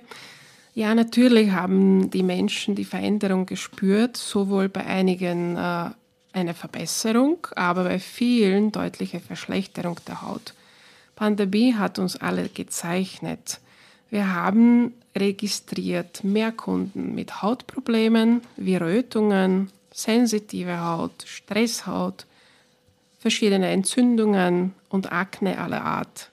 Ja, 0.75 0.93
natürlich 0.93 1.51
haben 1.51 2.11
die 2.11 2.23
Menschen 2.23 2.75
die 2.75 2.85
Veränderung 2.85 3.47
gespürt, 3.47 4.15
sowohl 4.15 4.69
bei 4.69 4.85
einigen 4.85 5.55
äh, 5.55 5.89
eine 6.35 6.53
Verbesserung, 6.53 7.47
aber 7.55 7.85
bei 7.85 7.99
vielen 7.99 8.71
deutliche 8.71 9.19
Verschlechterung 9.19 9.99
der 10.07 10.21
Haut. 10.21 10.53
Pandemie 11.15 11.73
hat 11.73 11.97
uns 11.97 12.17
alle 12.17 12.49
gezeichnet. 12.49 13.59
Wir 14.09 14.33
haben 14.33 14.93
registriert 15.15 16.23
mehr 16.23 16.51
Kunden 16.51 17.15
mit 17.15 17.41
Hautproblemen 17.41 18.41
wie 18.57 18.75
Rötungen, 18.75 19.71
sensitive 19.91 20.81
Haut, 20.81 21.23
Stresshaut, 21.25 22.25
verschiedene 23.19 23.69
Entzündungen 23.69 24.73
und 24.89 25.11
Akne 25.11 25.57
aller 25.57 25.83
Art. 25.83 26.31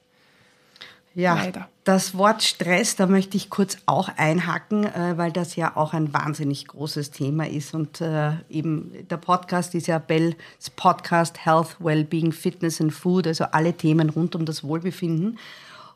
Ja, 1.14 1.34
Leider. 1.34 1.68
Das 1.84 2.16
Wort 2.16 2.44
Stress, 2.44 2.94
da 2.94 3.06
möchte 3.06 3.36
ich 3.36 3.50
kurz 3.50 3.76
auch 3.86 4.08
einhaken, 4.16 4.84
äh, 4.84 5.14
weil 5.16 5.32
das 5.32 5.56
ja 5.56 5.76
auch 5.76 5.92
ein 5.92 6.12
wahnsinnig 6.12 6.68
großes 6.68 7.10
Thema 7.10 7.48
ist. 7.48 7.74
Und 7.74 8.00
äh, 8.00 8.32
eben 8.48 8.92
der 9.10 9.16
Podcast 9.16 9.74
ist 9.74 9.88
ja 9.88 9.98
Bells 9.98 10.36
Podcast 10.76 11.44
Health, 11.44 11.76
Wellbeing, 11.80 12.30
Fitness 12.30 12.80
and 12.80 12.92
Food, 12.92 13.26
also 13.26 13.44
alle 13.44 13.72
Themen 13.72 14.10
rund 14.10 14.36
um 14.36 14.44
das 14.44 14.62
Wohlbefinden. 14.62 15.38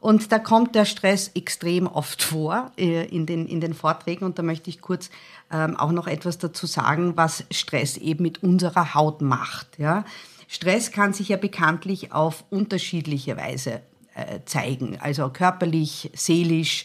Und 0.01 0.33
da 0.33 0.39
kommt 0.41 0.75
der 0.75 0.85
Stress 0.85 1.31
extrem 1.35 1.87
oft 1.87 2.23
vor 2.23 2.73
äh, 2.77 3.07
in, 3.07 3.25
den, 3.25 3.47
in 3.47 3.61
den 3.61 3.73
Vorträgen. 3.73 4.25
Und 4.25 4.39
da 4.39 4.43
möchte 4.43 4.71
ich 4.71 4.81
kurz 4.81 5.11
ähm, 5.53 5.77
auch 5.77 5.93
noch 5.93 6.09
etwas 6.09 6.39
dazu 6.39 6.67
sagen, 6.67 7.17
was 7.17 7.45
Stress 7.53 7.97
eben 7.97 8.25
mit 8.25 8.43
unserer 8.43 8.95
Haut 8.95 9.23
macht. 9.23 9.79
Ja? 9.79 10.05
Stress 10.49 10.91
kann 10.91 11.13
sich 11.13 11.29
ja 11.29 11.37
bekanntlich 11.37 12.13
auf 12.13 12.45
unterschiedliche 12.51 13.37
Weise 13.37 13.83
zeigen, 14.45 14.99
also 15.01 15.29
körperlich, 15.29 16.11
seelisch 16.15 16.85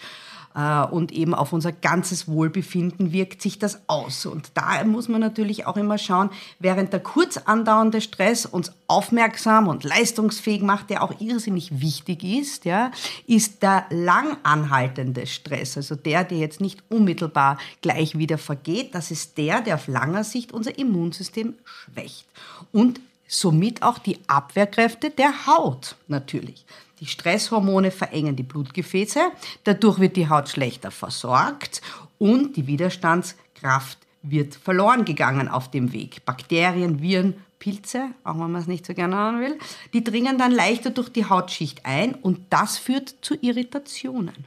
äh, 0.56 0.84
und 0.84 1.12
eben 1.12 1.34
auf 1.34 1.54
unser 1.54 1.72
ganzes 1.72 2.28
Wohlbefinden 2.28 3.12
wirkt 3.12 3.42
sich 3.42 3.60
das 3.60 3.82
aus. 3.88 4.26
Und 4.26 4.52
da 4.54 4.84
muss 4.84 5.08
man 5.08 5.22
natürlich 5.22 5.66
auch 5.66 5.78
immer 5.78 5.98
schauen, 5.98 6.30
während 6.60 6.94
der 6.94 7.00
kurz 7.00 7.38
andauernde 7.38 8.02
Stress 8.02 8.46
uns 8.46 8.72
aufmerksam 8.88 9.68
und 9.68 9.84
leistungsfähig 9.84 10.62
macht, 10.62 10.90
der 10.90 11.04
auch 11.04 11.20
irrsinnig 11.20 11.82
wichtig 11.82 12.24
ist, 12.24 12.66
ja, 12.66 12.92
ist 13.28 13.64
der 13.64 13.86
lang 13.90 14.38
anhaltende 14.44 15.28
Stress, 15.28 15.78
also 15.78 15.96
der, 15.96 16.24
der 16.24 16.38
jetzt 16.38 16.62
nicht 16.62 16.84
unmittelbar 16.90 17.58
gleich 17.82 18.18
wieder 18.18 18.38
vergeht, 18.38 18.94
das 18.96 19.12
ist 19.12 19.38
der, 19.38 19.62
der 19.62 19.76
auf 19.76 19.88
langer 19.88 20.24
Sicht 20.24 20.52
unser 20.52 20.78
Immunsystem 20.78 21.56
schwächt 21.64 22.28
und 22.72 23.00
somit 23.28 23.82
auch 23.82 23.98
die 23.98 24.20
Abwehrkräfte 24.28 25.10
der 25.10 25.48
Haut 25.48 25.96
natürlich. 26.10 26.66
Die 27.02 27.08
Stresshormone 27.08 27.90
verengen 27.90 28.36
die 28.36 28.44
Blutgefäße, 28.44 29.20
dadurch 29.64 30.00
wird 30.00 30.16
die 30.16 30.30
Haut 30.30 30.50
schlechter 30.50 30.92
versorgt 30.92 31.82
und 32.20 32.56
die 32.56 32.68
Widerstandskraft 32.68 33.98
wird 34.22 34.54
verloren 34.54 35.04
gegangen 35.04 35.48
auf 35.48 35.72
dem 35.72 35.94
Weg. 35.94 36.24
Bakterien, 36.26 37.02
Viren, 37.02 37.34
Pilze, 37.58 38.12
auch 38.24 38.36
wenn 38.36 38.52
man 38.52 38.62
es 38.62 38.68
nicht 38.68 38.86
so 38.86 38.94
gerne 38.94 39.16
haben 39.16 39.40
will, 39.40 39.58
die 39.94 40.04
dringen 40.04 40.38
dann 40.38 40.52
leichter 40.52 40.92
durch 40.92 41.10
die 41.10 41.26
Hautschicht 41.26 41.88
ein 41.88 42.14
und 42.14 42.42
das 42.52 42.78
führt 42.78 43.16
zu 43.22 43.36
Irritationen. 43.42 44.46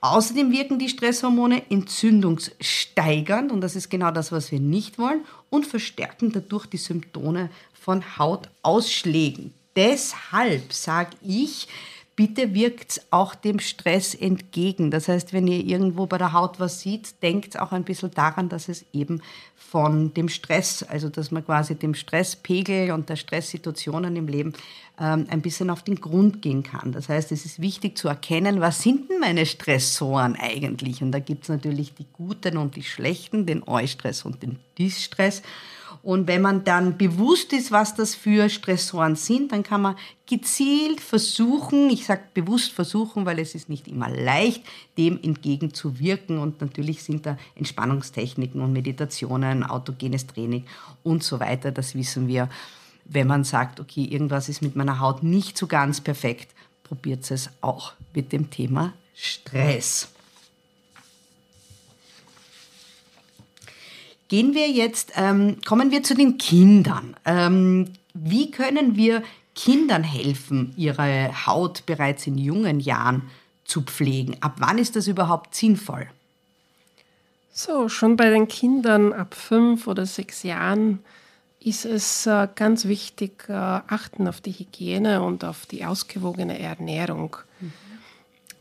Außerdem 0.00 0.50
wirken 0.50 0.78
die 0.78 0.88
Stresshormone 0.88 1.70
entzündungssteigernd 1.70 3.52
und 3.52 3.60
das 3.60 3.76
ist 3.76 3.90
genau 3.90 4.10
das, 4.10 4.32
was 4.32 4.50
wir 4.50 4.58
nicht 4.58 4.98
wollen 4.98 5.20
und 5.50 5.66
verstärken 5.66 6.32
dadurch 6.32 6.66
die 6.66 6.78
Symptome 6.78 7.50
von 7.74 8.02
Hautausschlägen. 8.18 9.52
Deshalb 9.76 10.72
sage 10.72 11.16
ich, 11.22 11.68
bitte 12.14 12.54
wirkt 12.54 13.00
auch 13.10 13.34
dem 13.34 13.58
Stress 13.58 14.14
entgegen. 14.14 14.90
Das 14.90 15.08
heißt, 15.08 15.32
wenn 15.32 15.46
ihr 15.46 15.64
irgendwo 15.64 16.06
bei 16.06 16.18
der 16.18 16.32
Haut 16.32 16.60
was 16.60 16.80
sieht, 16.80 17.22
denkt 17.22 17.58
auch 17.58 17.72
ein 17.72 17.84
bisschen 17.84 18.10
daran, 18.10 18.48
dass 18.48 18.68
es 18.68 18.84
eben 18.92 19.22
von 19.56 20.12
dem 20.12 20.28
Stress, 20.28 20.82
also 20.82 21.08
dass 21.08 21.30
man 21.30 21.44
quasi 21.44 21.74
dem 21.74 21.94
Stresspegel 21.94 22.90
und 22.90 23.08
der 23.08 23.16
Stresssituationen 23.16 24.14
im 24.16 24.28
Leben 24.28 24.52
ähm, 25.00 25.26
ein 25.30 25.40
bisschen 25.40 25.70
auf 25.70 25.82
den 25.82 25.96
Grund 25.96 26.42
gehen 26.42 26.62
kann. 26.62 26.92
Das 26.92 27.08
heißt, 27.08 27.32
es 27.32 27.46
ist 27.46 27.62
wichtig 27.62 27.96
zu 27.96 28.08
erkennen, 28.08 28.60
was 28.60 28.82
sind 28.82 29.08
denn 29.08 29.20
meine 29.20 29.46
Stressoren 29.46 30.36
eigentlich? 30.36 31.02
Und 31.02 31.12
da 31.12 31.18
gibt 31.18 31.44
es 31.44 31.48
natürlich 31.48 31.94
die 31.94 32.06
guten 32.12 32.58
und 32.58 32.76
die 32.76 32.82
schlechten, 32.82 33.46
den 33.46 33.66
Eustress 33.66 34.26
und 34.26 34.42
den 34.42 34.58
Distress. 34.78 35.42
Und 36.02 36.26
wenn 36.26 36.42
man 36.42 36.64
dann 36.64 36.96
bewusst 36.98 37.52
ist, 37.52 37.70
was 37.70 37.94
das 37.94 38.14
für 38.14 38.48
Stressoren 38.48 39.16
sind, 39.16 39.52
dann 39.52 39.62
kann 39.62 39.82
man 39.82 39.96
gezielt 40.26 41.00
versuchen, 41.00 41.90
ich 41.90 42.06
sage 42.06 42.22
bewusst 42.34 42.72
versuchen, 42.72 43.26
weil 43.26 43.38
es 43.38 43.54
ist 43.54 43.68
nicht 43.68 43.88
immer 43.88 44.08
leicht, 44.08 44.62
dem 44.96 45.18
entgegenzuwirken. 45.22 46.38
Und 46.38 46.60
natürlich 46.60 47.02
sind 47.02 47.26
da 47.26 47.36
Entspannungstechniken 47.54 48.60
und 48.60 48.72
Meditationen, 48.72 49.64
autogenes 49.64 50.26
Training 50.26 50.64
und 51.02 51.22
so 51.22 51.40
weiter. 51.40 51.70
Das 51.70 51.94
wissen 51.94 52.28
wir. 52.28 52.48
Wenn 53.04 53.26
man 53.26 53.44
sagt, 53.44 53.80
okay, 53.80 54.04
irgendwas 54.04 54.48
ist 54.48 54.62
mit 54.62 54.76
meiner 54.76 55.00
Haut 55.00 55.22
nicht 55.22 55.58
so 55.58 55.66
ganz 55.66 56.00
perfekt, 56.00 56.54
probiert 56.84 57.28
es 57.30 57.50
auch 57.60 57.94
mit 58.14 58.32
dem 58.32 58.50
Thema 58.50 58.92
Stress. 59.14 60.12
Gehen 64.32 64.54
wir 64.54 64.70
jetzt, 64.70 65.12
ähm, 65.16 65.58
kommen 65.62 65.90
wir 65.90 66.02
zu 66.02 66.14
den 66.14 66.38
Kindern. 66.38 67.14
Ähm, 67.26 67.92
wie 68.14 68.50
können 68.50 68.96
wir 68.96 69.22
Kindern 69.54 70.02
helfen, 70.02 70.72
ihre 70.78 71.46
Haut 71.46 71.84
bereits 71.84 72.26
in 72.26 72.38
jungen 72.38 72.80
Jahren 72.80 73.28
zu 73.66 73.82
pflegen? 73.82 74.38
Ab 74.40 74.54
wann 74.56 74.78
ist 74.78 74.96
das 74.96 75.06
überhaupt 75.06 75.54
sinnvoll? 75.54 76.08
So, 77.52 77.90
schon 77.90 78.16
bei 78.16 78.30
den 78.30 78.48
Kindern 78.48 79.12
ab 79.12 79.34
fünf 79.34 79.86
oder 79.86 80.06
sechs 80.06 80.44
Jahren 80.44 81.00
ist 81.60 81.84
es 81.84 82.24
äh, 82.24 82.48
ganz 82.54 82.86
wichtig, 82.86 83.50
äh, 83.50 83.52
achten 83.52 84.26
auf 84.28 84.40
die 84.40 84.52
Hygiene 84.52 85.22
und 85.22 85.44
auf 85.44 85.66
die 85.66 85.84
ausgewogene 85.84 86.58
Ernährung. 86.58 87.36
Mhm. 87.60 87.72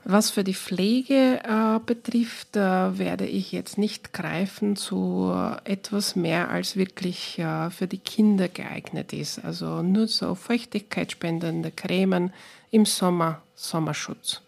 Was 0.03 0.31
für 0.31 0.43
die 0.43 0.55
Pflege 0.55 1.39
äh, 1.43 1.79
betrifft, 1.85 2.55
äh, 2.55 2.97
werde 2.97 3.25
ich 3.25 3.51
jetzt 3.51 3.77
nicht 3.77 4.13
greifen 4.13 4.75
zu 4.75 5.31
etwas 5.63 6.15
mehr, 6.15 6.49
als 6.49 6.75
wirklich 6.75 7.37
äh, 7.37 7.69
für 7.69 7.87
die 7.87 7.99
Kinder 7.99 8.47
geeignet 8.47 9.13
ist. 9.13 9.45
Also 9.45 9.83
nur 9.83 10.07
so 10.07 10.33
feuchtigkeitsspendende 10.33 11.71
Cremen 11.71 12.33
im 12.71 12.85
Sommer, 12.85 13.41
Sommerschutz. 13.55 14.41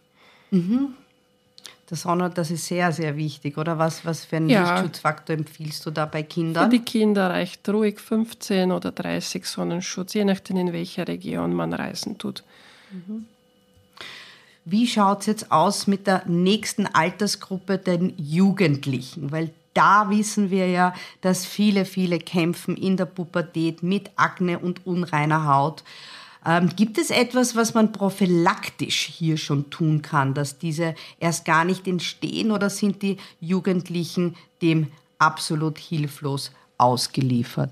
Mhm. 0.49 0.95
Der 1.89 1.97
Sonne, 1.97 2.31
das 2.31 2.49
ist 2.49 2.65
sehr, 2.65 2.91
sehr 2.91 3.15
wichtig, 3.17 3.57
oder? 3.57 3.77
Was, 3.77 4.03
was 4.05 4.25
für 4.25 4.37
einen 4.37 4.49
ja. 4.49 4.63
Lichtschutzfaktor 4.63 5.35
empfiehlst 5.35 5.85
du 5.85 5.91
da 5.91 6.05
bei 6.05 6.23
Kindern? 6.23 6.71
Für 6.71 6.77
die 6.77 6.83
Kinder 6.83 7.29
reicht 7.29 7.67
ruhig 7.69 7.99
15 7.99 8.71
oder 8.71 8.91
30 8.91 9.45
Sonnenschutz, 9.45 10.13
je 10.15 10.25
nachdem, 10.25 10.57
in 10.57 10.73
welcher 10.73 11.07
Region 11.07 11.53
man 11.53 11.73
reisen 11.73 12.17
tut. 12.17 12.43
Mhm. 12.91 13.25
Wie 14.65 14.87
schaut 14.87 15.21
es 15.21 15.25
jetzt 15.25 15.51
aus 15.51 15.87
mit 15.87 16.07
der 16.07 16.23
nächsten 16.25 16.87
Altersgruppe, 16.87 17.77
den 17.77 18.13
Jugendlichen? 18.17 19.31
Weil 19.31 19.51
da 19.73 20.09
wissen 20.09 20.51
wir 20.51 20.67
ja, 20.67 20.93
dass 21.21 21.45
viele, 21.45 21.85
viele 21.85 22.19
kämpfen 22.19 22.77
in 22.77 22.95
der 22.95 23.05
Pubertät 23.05 23.83
mit 23.83 24.11
Akne 24.15 24.59
und 24.59 24.85
unreiner 24.85 25.47
Haut. 25.47 25.83
Ähm, 26.45 26.69
gibt 26.75 26.97
es 26.97 27.09
etwas, 27.09 27.55
was 27.55 27.73
man 27.73 27.91
prophylaktisch 27.91 29.05
hier 29.05 29.37
schon 29.37 29.69
tun 29.69 30.01
kann, 30.01 30.33
dass 30.33 30.59
diese 30.59 30.95
erst 31.19 31.45
gar 31.45 31.65
nicht 31.65 31.87
entstehen 31.87 32.51
oder 32.51 32.69
sind 32.69 33.01
die 33.01 33.17
Jugendlichen 33.39 34.35
dem 34.61 34.87
absolut 35.19 35.77
hilflos 35.77 36.51
ausgeliefert? 36.77 37.71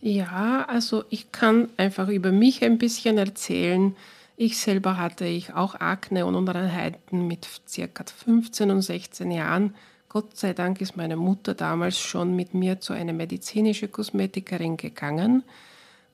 Ja, 0.00 0.64
also 0.68 1.04
ich 1.10 1.32
kann 1.32 1.68
einfach 1.76 2.08
über 2.08 2.32
mich 2.32 2.62
ein 2.64 2.76
bisschen 2.76 3.18
erzählen. 3.18 3.96
Ich 4.36 4.58
selber 4.58 4.96
hatte 4.96 5.26
ich 5.26 5.52
auch 5.52 5.74
Akne 5.74 6.26
und 6.26 6.34
Unreinheiten 6.34 7.26
mit 7.26 7.46
circa 7.68 8.04
15 8.04 8.70
und 8.70 8.82
16 8.82 9.30
Jahren. 9.30 9.74
Gott 10.08 10.36
sei 10.36 10.52
Dank 10.52 10.80
ist 10.80 10.96
meine 10.96 11.16
Mutter 11.16 11.54
damals 11.54 11.98
schon 11.98 12.36
mit 12.36 12.54
mir 12.54 12.80
zu 12.80 12.92
einer 12.92 13.12
medizinischen 13.12 13.90
Kosmetikerin 13.90 14.76
gegangen 14.76 15.42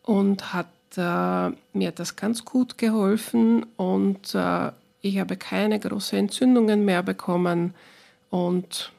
und 0.02 0.52
hat 0.52 0.68
äh, 0.96 1.50
mir 1.72 1.92
das 1.92 2.16
ganz 2.16 2.44
gut 2.44 2.78
geholfen 2.78 3.66
und 3.76 4.34
äh, 4.34 4.70
ich 5.00 5.18
habe 5.18 5.36
keine 5.36 5.78
großen 5.78 6.18
Entzündungen 6.18 6.84
mehr 6.84 7.02
bekommen. 7.02 7.74
Und 8.30 8.92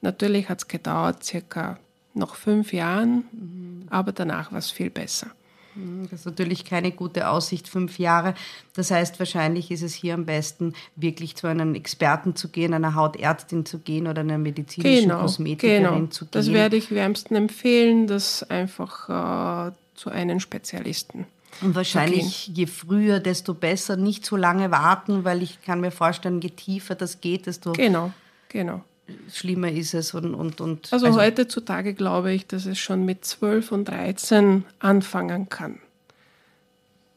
natürlich 0.00 0.48
hat 0.48 0.58
es 0.58 0.68
gedauert, 0.68 1.24
circa 1.24 1.78
noch 2.14 2.34
fünf 2.34 2.72
Jahren, 2.72 3.24
mhm. 3.32 3.86
aber 3.90 4.12
danach 4.12 4.52
war 4.52 4.58
es 4.58 4.70
viel 4.70 4.90
besser. 4.90 5.28
Mhm, 5.76 6.08
das 6.10 6.20
ist 6.20 6.26
natürlich 6.26 6.64
keine 6.64 6.90
gute 6.90 7.28
Aussicht, 7.28 7.68
fünf 7.68 7.98
Jahre. 7.98 8.34
Das 8.74 8.90
heißt, 8.90 9.18
wahrscheinlich 9.18 9.70
ist 9.70 9.82
es 9.82 9.94
hier 9.94 10.14
am 10.14 10.24
besten, 10.24 10.74
wirklich 10.96 11.36
zu 11.36 11.46
einem 11.46 11.74
Experten 11.74 12.34
zu 12.34 12.48
gehen, 12.48 12.74
einer 12.74 12.94
Hautärztin 12.94 13.66
zu 13.66 13.78
gehen 13.78 14.06
oder 14.06 14.22
einer 14.22 14.38
medizinischen 14.38 15.08
genau, 15.08 15.20
Kosmetikerin 15.20 15.82
genau. 15.82 16.06
zu 16.06 16.24
gehen. 16.24 16.30
Das 16.32 16.52
werde 16.52 16.76
ich 16.76 16.90
wärmsten 16.90 17.36
empfehlen, 17.36 18.06
das 18.06 18.42
einfach 18.42 19.68
äh, 19.68 19.72
zu 19.94 20.10
einem 20.10 20.40
Spezialisten. 20.40 21.26
Und 21.62 21.74
wahrscheinlich 21.74 22.48
je 22.48 22.66
früher, 22.66 23.20
desto 23.20 23.54
besser. 23.54 23.96
Nicht 23.96 24.26
so 24.26 24.36
lange 24.36 24.70
warten, 24.70 25.24
weil 25.24 25.42
ich 25.42 25.62
kann 25.62 25.80
mir 25.80 25.90
vorstellen, 25.90 26.40
je 26.40 26.50
tiefer 26.50 26.94
das 26.94 27.20
geht, 27.20 27.46
desto 27.46 27.72
genau, 27.72 28.12
genau. 28.48 28.82
Schlimmer 29.32 29.70
ist 29.70 29.94
es. 29.94 30.14
Und, 30.14 30.34
und, 30.34 30.60
und 30.60 30.92
also, 30.92 31.06
also 31.06 31.20
heutzutage 31.20 31.94
glaube 31.94 32.32
ich, 32.32 32.46
dass 32.46 32.66
es 32.66 32.78
schon 32.78 33.04
mit 33.04 33.24
12 33.24 33.72
und 33.72 33.86
13 33.86 34.64
anfangen 34.78 35.48
kann. 35.48 35.80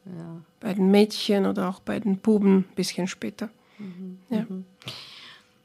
Ja. 0.06 0.40
Bei 0.60 0.74
den 0.74 0.90
Mädchen 0.90 1.46
oder 1.46 1.68
auch 1.68 1.80
bei 1.80 2.00
den 2.00 2.18
Buben 2.18 2.58
ein 2.58 2.74
bisschen 2.74 3.06
später. 3.06 3.48
Mhm. 3.78 4.18
Ja. 4.28 4.46
Mhm. 4.48 4.64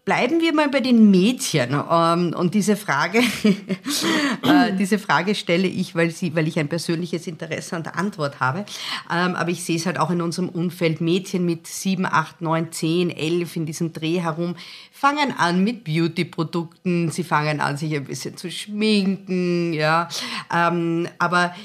Bleiben 0.05 0.39
wir 0.39 0.53
mal 0.53 0.69
bei 0.69 0.81
den 0.81 1.09
Mädchen. 1.09 1.73
Ähm, 1.73 2.35
und 2.37 2.53
diese 2.53 2.75
Frage, 2.75 3.19
äh, 4.43 4.71
diese 4.77 4.99
Frage 4.99 5.33
stelle 5.33 5.67
ich, 5.67 5.95
weil, 5.95 6.11
sie, 6.11 6.35
weil 6.35 6.47
ich 6.47 6.59
ein 6.59 6.67
persönliches 6.67 7.25
Interesse 7.25 7.75
an 7.75 7.81
der 7.81 7.97
Antwort 7.97 8.39
habe. 8.39 8.65
Ähm, 9.11 9.35
aber 9.35 9.49
ich 9.49 9.63
sehe 9.63 9.77
es 9.77 9.87
halt 9.87 9.99
auch 9.99 10.11
in 10.11 10.21
unserem 10.21 10.49
Umfeld. 10.49 11.01
Mädchen 11.01 11.43
mit 11.43 11.65
7, 11.65 12.05
8, 12.05 12.39
9, 12.39 12.71
10, 12.71 13.09
11 13.09 13.55
in 13.55 13.65
diesem 13.65 13.93
Dreh 13.93 14.19
herum 14.21 14.55
fangen 14.91 15.33
an 15.35 15.63
mit 15.63 15.83
Beauty-Produkten. 15.83 17.09
Sie 17.09 17.23
fangen 17.23 17.59
an, 17.59 17.75
sich 17.75 17.95
ein 17.95 18.05
bisschen 18.05 18.37
zu 18.37 18.51
schminken. 18.51 19.73
Ja. 19.73 20.07
Ähm, 20.53 21.07
aber 21.17 21.55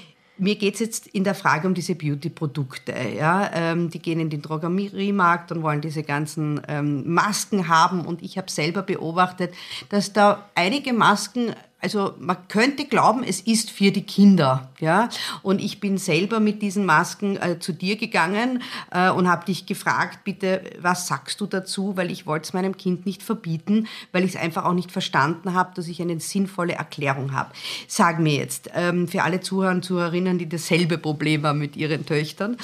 mir 0.41 0.57
geht 0.57 0.75
es 0.75 0.81
jetzt 0.81 1.07
in 1.09 1.25
der 1.25 1.35
Frage 1.35 1.69
um 1.69 1.75
diese 1.75 1.95
Beauty-Produkte. 1.95 2.95
Ja? 3.17 3.51
Ähm, 3.53 3.91
die 3.91 4.01
gehen 4.01 4.19
in 4.19 4.31
den 4.31 4.43
Drogeriemarkt 4.43 5.53
und 5.53 5.63
wollen 5.63 5.81
diese 5.81 6.03
ganzen 6.03 6.61
ähm, 6.67 7.13
Masken 7.13 7.69
haben. 7.69 8.05
Und 8.05 8.23
ich 8.23 8.39
habe 8.39 8.51
selber 8.51 8.83
beobachtet, 8.83 9.53
dass 9.91 10.13
da 10.13 10.49
einige 10.55 10.93
Masken 10.93 11.55
also 11.81 12.15
man 12.19 12.37
könnte 12.49 12.85
glauben, 12.85 13.25
es 13.25 13.41
ist 13.41 13.71
für 13.71 13.91
die 13.91 14.03
Kinder, 14.03 14.71
ja. 14.81 15.09
Und 15.43 15.61
ich 15.61 15.81
bin 15.81 15.97
selber 15.97 16.39
mit 16.39 16.61
diesen 16.63 16.85
Masken 16.85 17.37
äh, 17.37 17.59
zu 17.59 17.73
dir 17.73 17.97
gegangen 17.97 18.63
äh, 18.91 19.11
und 19.11 19.29
habe 19.29 19.47
dich 19.47 19.67
gefragt, 19.67 20.21
bitte, 20.25 20.63
was 20.81 21.07
sagst 21.07 21.41
du 21.41 21.47
dazu? 21.47 21.97
Weil 21.97 22.11
ich 22.11 22.27
wollte 22.27 22.45
es 22.45 22.53
meinem 22.53 22.77
Kind 22.77 23.07
nicht 23.07 23.23
verbieten, 23.23 23.87
weil 24.13 24.25
ich 24.25 24.35
es 24.35 24.41
einfach 24.41 24.65
auch 24.65 24.75
nicht 24.75 24.93
verstanden 24.93 25.55
habe, 25.55 25.73
dass 25.75 25.89
ich 25.89 26.03
eine 26.03 26.21
sinnvolle 26.21 26.75
Erklärung 26.75 27.33
habe. 27.33 27.53
Sag 27.89 28.19
mir 28.19 28.35
jetzt, 28.35 28.71
ähm, 28.75 29.09
für 29.09 29.23
alle 29.23 29.41
Zuhörer 29.41 29.73
und 29.73 29.85
Zuhörerinnen, 29.85 30.39
die 30.39 30.49
dasselbe 30.49 30.99
Problem 30.99 31.47
haben 31.47 31.59
mit 31.59 31.77
ihren 31.77 32.05
Töchtern, 32.05 32.57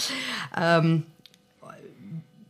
ähm, 0.57 1.05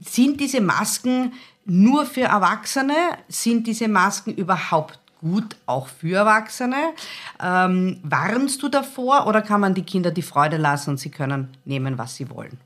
sind 0.00 0.40
diese 0.40 0.61
Masken 0.61 1.32
nur 1.64 2.06
für 2.06 2.23
Erwachsene? 2.23 2.94
Sind 3.28 3.66
diese 3.66 3.88
Masken 3.88 4.35
überhaupt 4.35 5.00
gut 5.26 5.56
auch 5.66 5.88
für 5.88 6.16
Erwachsene. 6.16 6.92
Ähm, 7.42 7.99
warnst 8.02 8.62
du 8.62 8.68
davor 8.68 9.26
oder 9.26 9.42
kann 9.42 9.61
man 9.61 9.75
die 9.75 9.83
Kinder 9.83 10.11
die 10.11 10.23
Freude 10.23 10.56
lassen 10.56 10.90
und 10.90 11.00
sie 11.00 11.11
können 11.11 11.49
nehmen, 11.64 11.99
was 11.99 12.16
sie 12.16 12.30
wollen? 12.30 12.59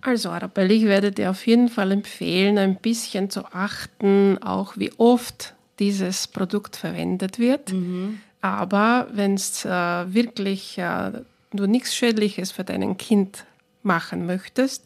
Also 0.00 0.30
Arabelle, 0.30 0.74
ich 0.74 0.84
werde 0.84 1.12
dir 1.12 1.30
auf 1.30 1.46
jeden 1.46 1.68
Fall 1.68 1.92
empfehlen, 1.92 2.58
ein 2.58 2.76
bisschen 2.76 3.30
zu 3.30 3.44
achten, 3.52 4.38
auch 4.42 4.76
wie 4.76 4.92
oft 4.98 5.54
dieses 5.78 6.26
Produkt 6.26 6.76
verwendet 6.76 7.38
wird. 7.38 7.72
Mhm. 7.72 8.20
Aber 8.40 9.06
wenn 9.12 9.34
es 9.34 9.64
äh, 9.64 9.68
wirklich 9.68 10.76
äh, 10.78 11.12
du 11.52 11.66
nichts 11.66 11.94
Schädliches 11.94 12.50
für 12.50 12.64
dein 12.64 12.96
Kind 12.96 13.44
machen 13.82 14.26
möchtest, 14.26 14.84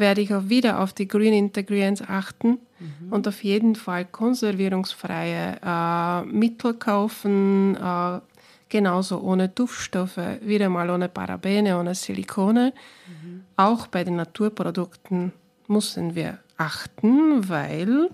werde 0.00 0.20
ich 0.20 0.34
auch 0.34 0.48
wieder 0.48 0.80
auf 0.80 0.92
die 0.92 1.06
Green 1.06 1.32
Ingredients 1.32 2.02
achten 2.02 2.58
mhm. 2.80 3.12
und 3.12 3.28
auf 3.28 3.44
jeden 3.44 3.76
Fall 3.76 4.04
konservierungsfreie 4.04 5.58
äh, 5.64 6.22
Mittel 6.24 6.74
kaufen, 6.74 7.76
äh, 7.76 8.20
genauso 8.68 9.20
ohne 9.20 9.48
Duftstoffe, 9.48 10.18
wieder 10.40 10.68
mal 10.68 10.90
ohne 10.90 11.08
Parabene, 11.08 11.78
ohne 11.78 11.94
Silikone. 11.94 12.72
Mhm. 13.06 13.44
Auch 13.56 13.86
bei 13.86 14.02
den 14.02 14.16
Naturprodukten 14.16 15.32
müssen 15.68 16.14
wir 16.16 16.38
achten, 16.56 17.48
weil 17.48 18.10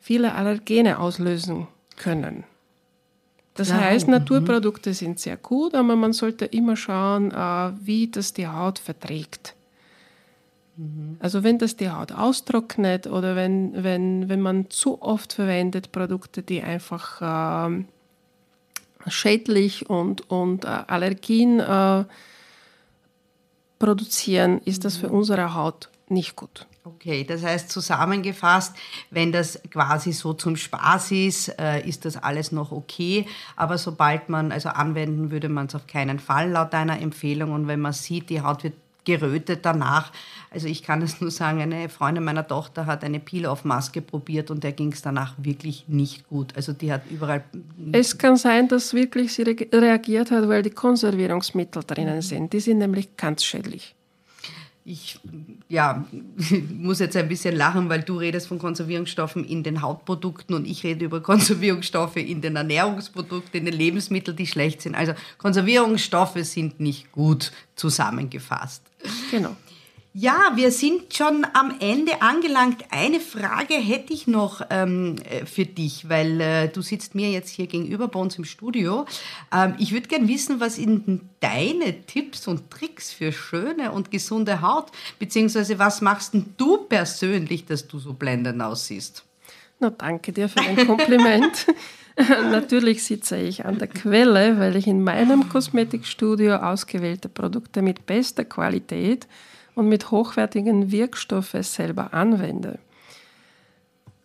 viele 0.00 0.34
Allergene 0.34 0.98
auslösen 0.98 1.68
können. 1.96 2.44
Das 3.54 3.68
ja, 3.68 3.80
heißt, 3.80 4.06
mhm. 4.06 4.14
Naturprodukte 4.14 4.94
sind 4.94 5.20
sehr 5.20 5.36
gut, 5.36 5.74
aber 5.74 5.94
man 5.96 6.12
sollte 6.12 6.46
immer 6.46 6.76
schauen, 6.76 7.30
äh, 7.30 7.72
wie 7.84 8.08
das 8.08 8.32
die 8.32 8.48
Haut 8.48 8.78
verträgt. 8.78 9.54
Mhm. 10.80 11.16
Also 11.20 11.44
wenn 11.44 11.58
das 11.58 11.76
die 11.76 11.90
Haut 11.90 12.12
austrocknet 12.12 13.06
oder 13.06 13.36
wenn, 13.36 13.84
wenn, 13.84 14.28
wenn 14.28 14.40
man 14.40 14.70
zu 14.70 15.02
oft 15.02 15.34
verwendet 15.34 15.92
Produkte, 15.92 16.42
die 16.42 16.62
einfach 16.62 17.68
äh, 17.68 17.84
schädlich 19.08 19.90
und, 19.90 20.30
und 20.30 20.64
äh, 20.64 20.68
Allergien 20.86 21.60
äh, 21.60 22.04
produzieren, 23.78 24.60
ist 24.64 24.84
das 24.84 24.96
für 24.96 25.08
mhm. 25.08 25.14
unsere 25.16 25.54
Haut 25.54 25.90
nicht 26.08 26.34
gut. 26.34 26.66
Okay, 26.82 27.24
das 27.24 27.44
heißt 27.44 27.70
zusammengefasst, 27.70 28.74
wenn 29.10 29.32
das 29.32 29.60
quasi 29.70 30.12
so 30.12 30.32
zum 30.32 30.56
Spaß 30.56 31.12
ist, 31.12 31.48
äh, 31.60 31.86
ist 31.86 32.06
das 32.06 32.16
alles 32.16 32.52
noch 32.52 32.72
okay. 32.72 33.26
Aber 33.54 33.76
sobald 33.76 34.30
man, 34.30 34.50
also 34.50 34.70
anwenden 34.70 35.30
würde 35.30 35.50
man 35.50 35.66
es 35.66 35.74
auf 35.74 35.86
keinen 35.86 36.18
Fall 36.18 36.50
laut 36.50 36.72
deiner 36.72 36.98
Empfehlung. 37.00 37.52
Und 37.52 37.68
wenn 37.68 37.80
man 37.80 37.92
sieht, 37.92 38.30
die 38.30 38.40
Haut 38.40 38.64
wird 38.64 38.74
gerötet 39.04 39.60
danach. 39.62 40.12
Also 40.50 40.66
ich 40.66 40.82
kann 40.82 41.02
es 41.02 41.20
nur 41.20 41.30
sagen, 41.30 41.60
eine 41.60 41.88
Freundin 41.88 42.24
meiner 42.24 42.46
Tochter 42.46 42.86
hat 42.86 43.04
eine 43.04 43.20
Peel-Off-Maske 43.20 44.02
probiert 44.02 44.50
und 44.50 44.64
der 44.64 44.72
ging 44.72 44.92
es 44.92 45.02
danach 45.02 45.34
wirklich 45.38 45.84
nicht 45.88 46.28
gut. 46.28 46.54
Also 46.56 46.72
die 46.72 46.92
hat 46.92 47.02
überall... 47.10 47.44
Es 47.92 48.18
kann 48.18 48.36
sein, 48.36 48.68
dass 48.68 48.94
wirklich 48.94 49.32
sie 49.32 49.42
reagiert 49.42 50.30
hat, 50.30 50.48
weil 50.48 50.62
die 50.62 50.70
Konservierungsmittel 50.70 51.82
drinnen 51.86 52.22
sind. 52.22 52.52
Die 52.52 52.60
sind 52.60 52.78
nämlich 52.78 53.16
ganz 53.16 53.44
schädlich 53.44 53.94
ich 54.90 55.20
ja, 55.68 56.04
muss 56.70 56.98
jetzt 56.98 57.16
ein 57.16 57.28
bisschen 57.28 57.54
lachen, 57.54 57.88
weil 57.88 58.02
du 58.02 58.16
redest 58.16 58.48
von 58.48 58.58
Konservierungsstoffen 58.58 59.44
in 59.44 59.62
den 59.62 59.82
Hautprodukten 59.82 60.54
und 60.54 60.66
ich 60.66 60.84
rede 60.84 61.04
über 61.04 61.20
Konservierungsstoffe 61.20 62.16
in 62.16 62.40
den 62.40 62.56
Ernährungsprodukten, 62.56 63.60
in 63.60 63.66
den 63.66 63.74
Lebensmitteln, 63.74 64.36
die 64.36 64.46
schlecht 64.46 64.82
sind. 64.82 64.94
Also 64.94 65.12
Konservierungsstoffe 65.38 66.38
sind 66.42 66.80
nicht 66.80 67.12
gut 67.12 67.52
zusammengefasst. 67.76 68.82
Genau. 69.30 69.56
Ja, 70.12 70.52
wir 70.56 70.72
sind 70.72 71.14
schon 71.14 71.46
am 71.52 71.76
Ende 71.78 72.20
angelangt. 72.20 72.82
Eine 72.90 73.20
Frage 73.20 73.74
hätte 73.74 74.12
ich 74.12 74.26
noch 74.26 74.60
ähm, 74.68 75.14
äh, 75.22 75.46
für 75.46 75.64
dich, 75.64 76.08
weil 76.08 76.40
äh, 76.40 76.68
du 76.68 76.82
sitzt 76.82 77.14
mir 77.14 77.30
jetzt 77.30 77.50
hier 77.50 77.68
gegenüber 77.68 78.08
bei 78.08 78.18
uns 78.18 78.36
im 78.36 78.44
Studio. 78.44 79.06
Ähm, 79.54 79.76
ich 79.78 79.92
würde 79.92 80.08
gerne 80.08 80.26
wissen, 80.26 80.58
was 80.58 80.78
in 80.78 81.20
deine 81.38 82.04
Tipps 82.06 82.48
und 82.48 82.72
Tricks 82.72 83.12
für 83.12 83.30
schöne 83.30 83.92
und 83.92 84.10
gesunde 84.10 84.62
Haut, 84.62 84.90
beziehungsweise 85.20 85.78
was 85.78 86.00
machst 86.00 86.34
denn 86.34 86.54
du 86.56 86.78
persönlich, 86.78 87.66
dass 87.66 87.86
du 87.86 88.00
so 88.00 88.12
blendend 88.12 88.60
aussiehst? 88.60 89.24
Na, 89.78 89.90
danke 89.90 90.32
dir 90.32 90.48
für 90.48 90.56
dein 90.56 90.88
Kompliment. 90.88 91.66
Natürlich 92.50 93.04
sitze 93.04 93.36
ich 93.36 93.64
an 93.64 93.78
der 93.78 93.88
Quelle, 93.88 94.58
weil 94.58 94.76
ich 94.76 94.86
in 94.86 95.02
meinem 95.02 95.48
Kosmetikstudio 95.48 96.56
ausgewählte 96.56 97.28
Produkte 97.28 97.82
mit 97.82 98.06
bester 98.06 98.44
Qualität 98.44 99.26
und 99.74 99.88
mit 99.88 100.10
hochwertigen 100.10 100.90
Wirkstoffen 100.90 101.62
selber 101.62 102.12
anwende. 102.12 102.78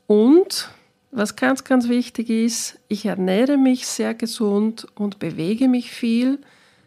Und 0.08 0.70
was 1.12 1.36
ganz, 1.36 1.64
ganz 1.64 1.88
wichtig 1.88 2.30
ist, 2.30 2.80
ich 2.88 3.06
ernähre 3.06 3.58
mich 3.58 3.88
sehr 3.88 4.14
gesund 4.14 4.88
und 4.96 5.20
bewege 5.20 5.70
mich 5.70 5.92
viel. 5.92 6.40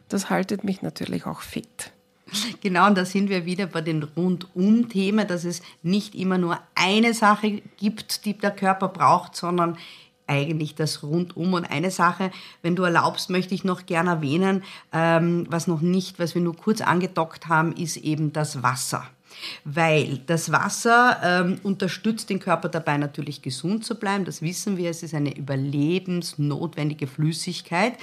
Das 0.09 0.29
haltet 0.29 0.65
mich 0.65 0.83
natürlich 0.83 1.27
auch 1.27 1.41
fit. 1.41 1.93
Genau, 2.61 2.89
und 2.89 2.99
da 2.99 3.07
sind 3.07 3.31
wir 3.31 3.47
wieder 3.47 3.67
bei 3.67 3.81
den 3.81 4.03
Rundum-Themen, 4.03 5.27
dass 5.27 5.45
es 5.45 5.63
nicht 5.83 6.15
immer 6.15 6.37
nur 6.37 6.59
eine 6.75 7.15
Sache 7.15 7.63
gibt, 7.79 8.27
die 8.27 8.35
der 8.37 8.51
Körper 8.51 8.89
braucht, 8.89 9.35
sondern 9.35 9.79
eigentlich 10.29 10.75
das 10.75 11.03
Rundum. 11.03 11.55
Und 11.55 11.65
eine 11.65 11.91
Sache, 11.91 12.31
wenn 12.63 12.77
du 12.77 12.85
erlaubst, 12.85 13.31
möchte 13.31 13.55
ich 13.55 13.65
noch 13.65 13.87
gerne 13.87 14.11
erwähnen, 14.11 14.63
ähm, 14.93 15.47
was 15.49 15.67
noch 15.67 15.81
nicht, 15.81 16.19
was 16.19 16.35
wir 16.35 16.43
nur 16.43 16.57
kurz 16.57 16.81
angedockt 16.81 17.49
haben, 17.49 17.73
ist 17.73 17.97
eben 17.97 18.33
das 18.33 18.63
Wasser. 18.63 19.05
Weil 19.65 20.19
das 20.27 20.51
Wasser 20.51 21.21
ähm, 21.23 21.61
unterstützt 21.63 22.31
den 22.31 22.41
Körper 22.41 22.69
dabei 22.69 22.97
natürlich 22.97 23.43
gesund 23.43 23.85
zu 23.85 23.95
bleiben. 23.95 24.25
Das 24.25 24.43
wissen 24.43 24.77
wir, 24.77 24.91
es 24.91 25.03
ist 25.03 25.15
eine 25.15 25.37
überlebensnotwendige 25.37 27.07
Flüssigkeit. 27.07 27.95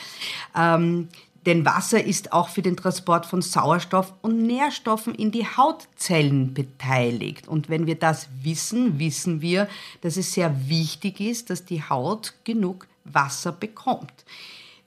Ähm, 0.56 1.10
Denn 1.46 1.66
Wasser 1.66 2.04
ist 2.04 2.34
auch 2.34 2.50
für 2.50 2.62
den 2.62 2.76
Transport 2.76 3.26
von 3.26 3.42
Sauerstoff 3.42 4.14
und 4.22 4.42
Nährstoffen 4.48 5.14
in 5.14 5.32
die 5.32 5.46
Hautzellen 5.46 6.54
beteiligt. 6.54 7.48
Und 7.48 7.70
wenn 7.70 7.86
wir 7.86 7.96
das 7.96 8.30
wissen, 8.42 8.98
wissen 8.98 9.42
wir, 9.42 9.68
dass 10.02 10.18
es 10.18 10.34
sehr 10.34 10.68
wichtig 10.68 11.20
ist, 11.20 11.50
dass 11.50 11.66
die 11.66 11.84
Haut 11.84 12.34
genug 12.44 12.88
Wasser 13.04 13.52
bekommt. 13.52 14.26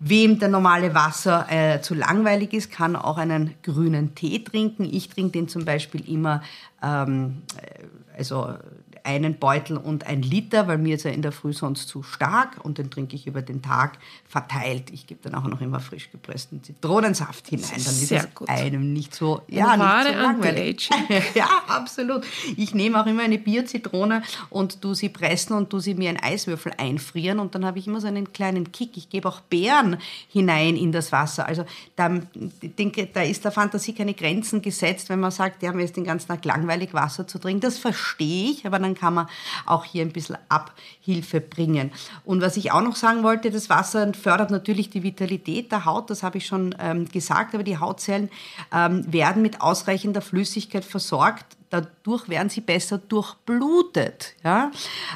Wem 0.00 0.38
der 0.38 0.48
normale 0.48 0.94
Wasser 0.94 1.46
äh, 1.50 1.80
zu 1.80 1.94
langweilig 1.94 2.52
ist, 2.52 2.70
kann 2.70 2.94
auch 2.94 3.18
einen 3.18 3.54
grünen 3.64 4.14
Tee 4.14 4.38
trinken. 4.44 4.84
Ich 4.84 5.08
trinke 5.08 5.32
den 5.32 5.48
zum 5.48 5.64
Beispiel 5.64 6.08
immer, 6.08 6.42
ähm, 6.82 7.42
äh, 7.56 8.16
also 8.16 8.54
einen 9.08 9.38
Beutel 9.38 9.78
und 9.78 10.06
ein 10.06 10.20
Liter, 10.20 10.68
weil 10.68 10.76
mir 10.76 10.96
ist 10.96 11.06
er 11.06 11.14
in 11.14 11.22
der 11.22 11.32
Früh 11.32 11.54
sonst 11.54 11.88
zu 11.88 12.02
stark 12.02 12.58
und 12.62 12.76
den 12.76 12.90
trinke 12.90 13.16
ich 13.16 13.26
über 13.26 13.40
den 13.40 13.62
Tag 13.62 13.98
verteilt. 14.28 14.90
Ich 14.90 15.06
gebe 15.06 15.20
dann 15.22 15.34
auch 15.34 15.48
noch 15.48 15.62
immer 15.62 15.80
frisch 15.80 16.10
gepressten 16.10 16.62
Zitronensaft 16.62 17.48
hinein, 17.48 17.70
dann 17.70 17.78
ist 17.78 18.08
Sehr 18.08 18.24
es 18.24 18.34
gut. 18.34 18.48
einem 18.50 18.92
nicht 18.92 19.14
so, 19.14 19.40
ja, 19.48 19.76
nicht 19.76 20.12
so 20.12 20.20
langweilig. 20.20 20.90
Ja, 21.34 21.48
absolut. 21.68 22.26
Ich 22.56 22.74
nehme 22.74 23.00
auch 23.00 23.06
immer 23.06 23.22
eine 23.22 23.38
Bierzitrone 23.38 24.22
und 24.50 24.82
tu 24.82 24.94
sie 24.94 25.08
pressen 25.08 25.56
und 25.56 25.70
tu 25.70 25.78
sie 25.78 25.94
mir 25.94 26.10
in 26.10 26.22
Eiswürfel 26.22 26.72
einfrieren 26.76 27.38
und 27.38 27.54
dann 27.54 27.64
habe 27.64 27.78
ich 27.78 27.86
immer 27.86 28.00
so 28.00 28.08
einen 28.08 28.32
kleinen 28.32 28.72
Kick. 28.72 28.96
Ich 28.96 29.08
gebe 29.08 29.28
auch 29.28 29.40
Beeren 29.40 29.96
hinein 30.28 30.76
in 30.76 30.92
das 30.92 31.12
Wasser. 31.12 31.46
Also 31.46 31.64
da, 31.96 32.20
denke, 32.62 33.08
da 33.12 33.22
ist 33.22 33.44
der 33.44 33.52
Fantasie 33.52 33.94
keine 33.94 34.14
Grenzen 34.14 34.60
gesetzt, 34.60 35.08
wenn 35.08 35.20
man 35.20 35.30
sagt, 35.30 35.62
ja, 35.62 35.72
mir 35.72 35.84
ist 35.84 35.96
den 35.96 36.04
ganzen 36.04 36.28
Tag 36.28 36.44
langweilig, 36.44 36.67
Wasser 36.94 37.26
zu 37.26 37.38
trinken. 37.38 37.60
Das 37.60 37.78
verstehe 37.78 38.50
ich, 38.50 38.66
aber 38.66 38.78
dann 38.78 38.94
kann 38.94 39.14
man 39.14 39.28
auch 39.66 39.84
hier 39.84 40.02
ein 40.02 40.12
bisschen 40.12 40.38
Abhilfe 40.48 41.40
bringen. 41.40 41.90
Und 42.24 42.40
was 42.40 42.56
ich 42.56 42.72
auch 42.72 42.82
noch 42.82 42.96
sagen 42.96 43.22
wollte, 43.22 43.50
das 43.50 43.68
Wasser 43.68 44.12
fördert 44.14 44.50
natürlich 44.50 44.90
die 44.90 45.02
Vitalität 45.02 45.72
der 45.72 45.84
Haut, 45.84 46.10
das 46.10 46.22
habe 46.22 46.38
ich 46.38 46.46
schon 46.46 46.74
ähm, 46.78 47.08
gesagt, 47.08 47.54
aber 47.54 47.64
die 47.64 47.78
Hautzellen 47.78 48.30
ähm, 48.72 49.10
werden 49.12 49.42
mit 49.42 49.60
ausreichender 49.60 50.22
Flüssigkeit 50.22 50.84
versorgt. 50.84 51.57
Dadurch 51.70 52.28
werden 52.28 52.48
sie 52.48 52.62
besser 52.62 52.98
durchblutet 52.98 54.34
ja? 54.42 54.70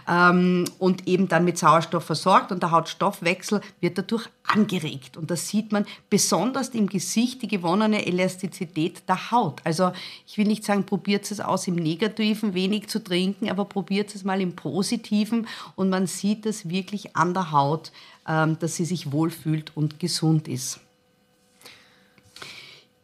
ähm, 0.09 0.65
und 0.79 1.09
eben 1.09 1.29
dann 1.29 1.45
mit 1.45 1.57
Sauerstoff 1.59 2.05
versorgt 2.05 2.53
und 2.53 2.63
der 2.63 2.71
Hautstoffwechsel 2.71 3.61
wird 3.81 3.97
dadurch 3.97 4.29
angeregt. 4.45 5.17
Und 5.17 5.31
das 5.31 5.49
sieht 5.49 5.73
man 5.73 5.87
besonders 6.11 6.69
im 6.71 6.89
Gesicht, 6.89 7.43
die 7.43 7.49
gewonnene 7.49 8.07
Elastizität 8.07 9.09
der 9.09 9.31
Haut. 9.31 9.61
Also 9.65 9.93
ich 10.27 10.37
will 10.37 10.47
nicht 10.47 10.65
sagen, 10.65 10.85
probiert 10.85 11.31
es 11.31 11.41
aus 11.41 11.67
im 11.69 11.77
Negativen, 11.77 12.53
wenig 12.55 12.89
zu 12.89 13.03
trinken, 13.03 13.51
aber 13.51 13.65
probiert 13.65 14.15
es 14.15 14.25
mal 14.25 14.41
im 14.41 14.55
Positiven 14.55 15.47
und 15.75 15.89
man 15.89 16.07
sieht 16.07 16.45
es 16.45 16.69
wirklich 16.69 17.17
an 17.17 17.33
der 17.33 17.51
Haut, 17.51 17.93
ähm, 18.29 18.59
dass 18.59 18.77
sie 18.77 18.85
sich 18.85 19.11
wohlfühlt 19.11 19.73
und 19.75 19.99
gesund 19.99 20.49
ist. 20.49 20.81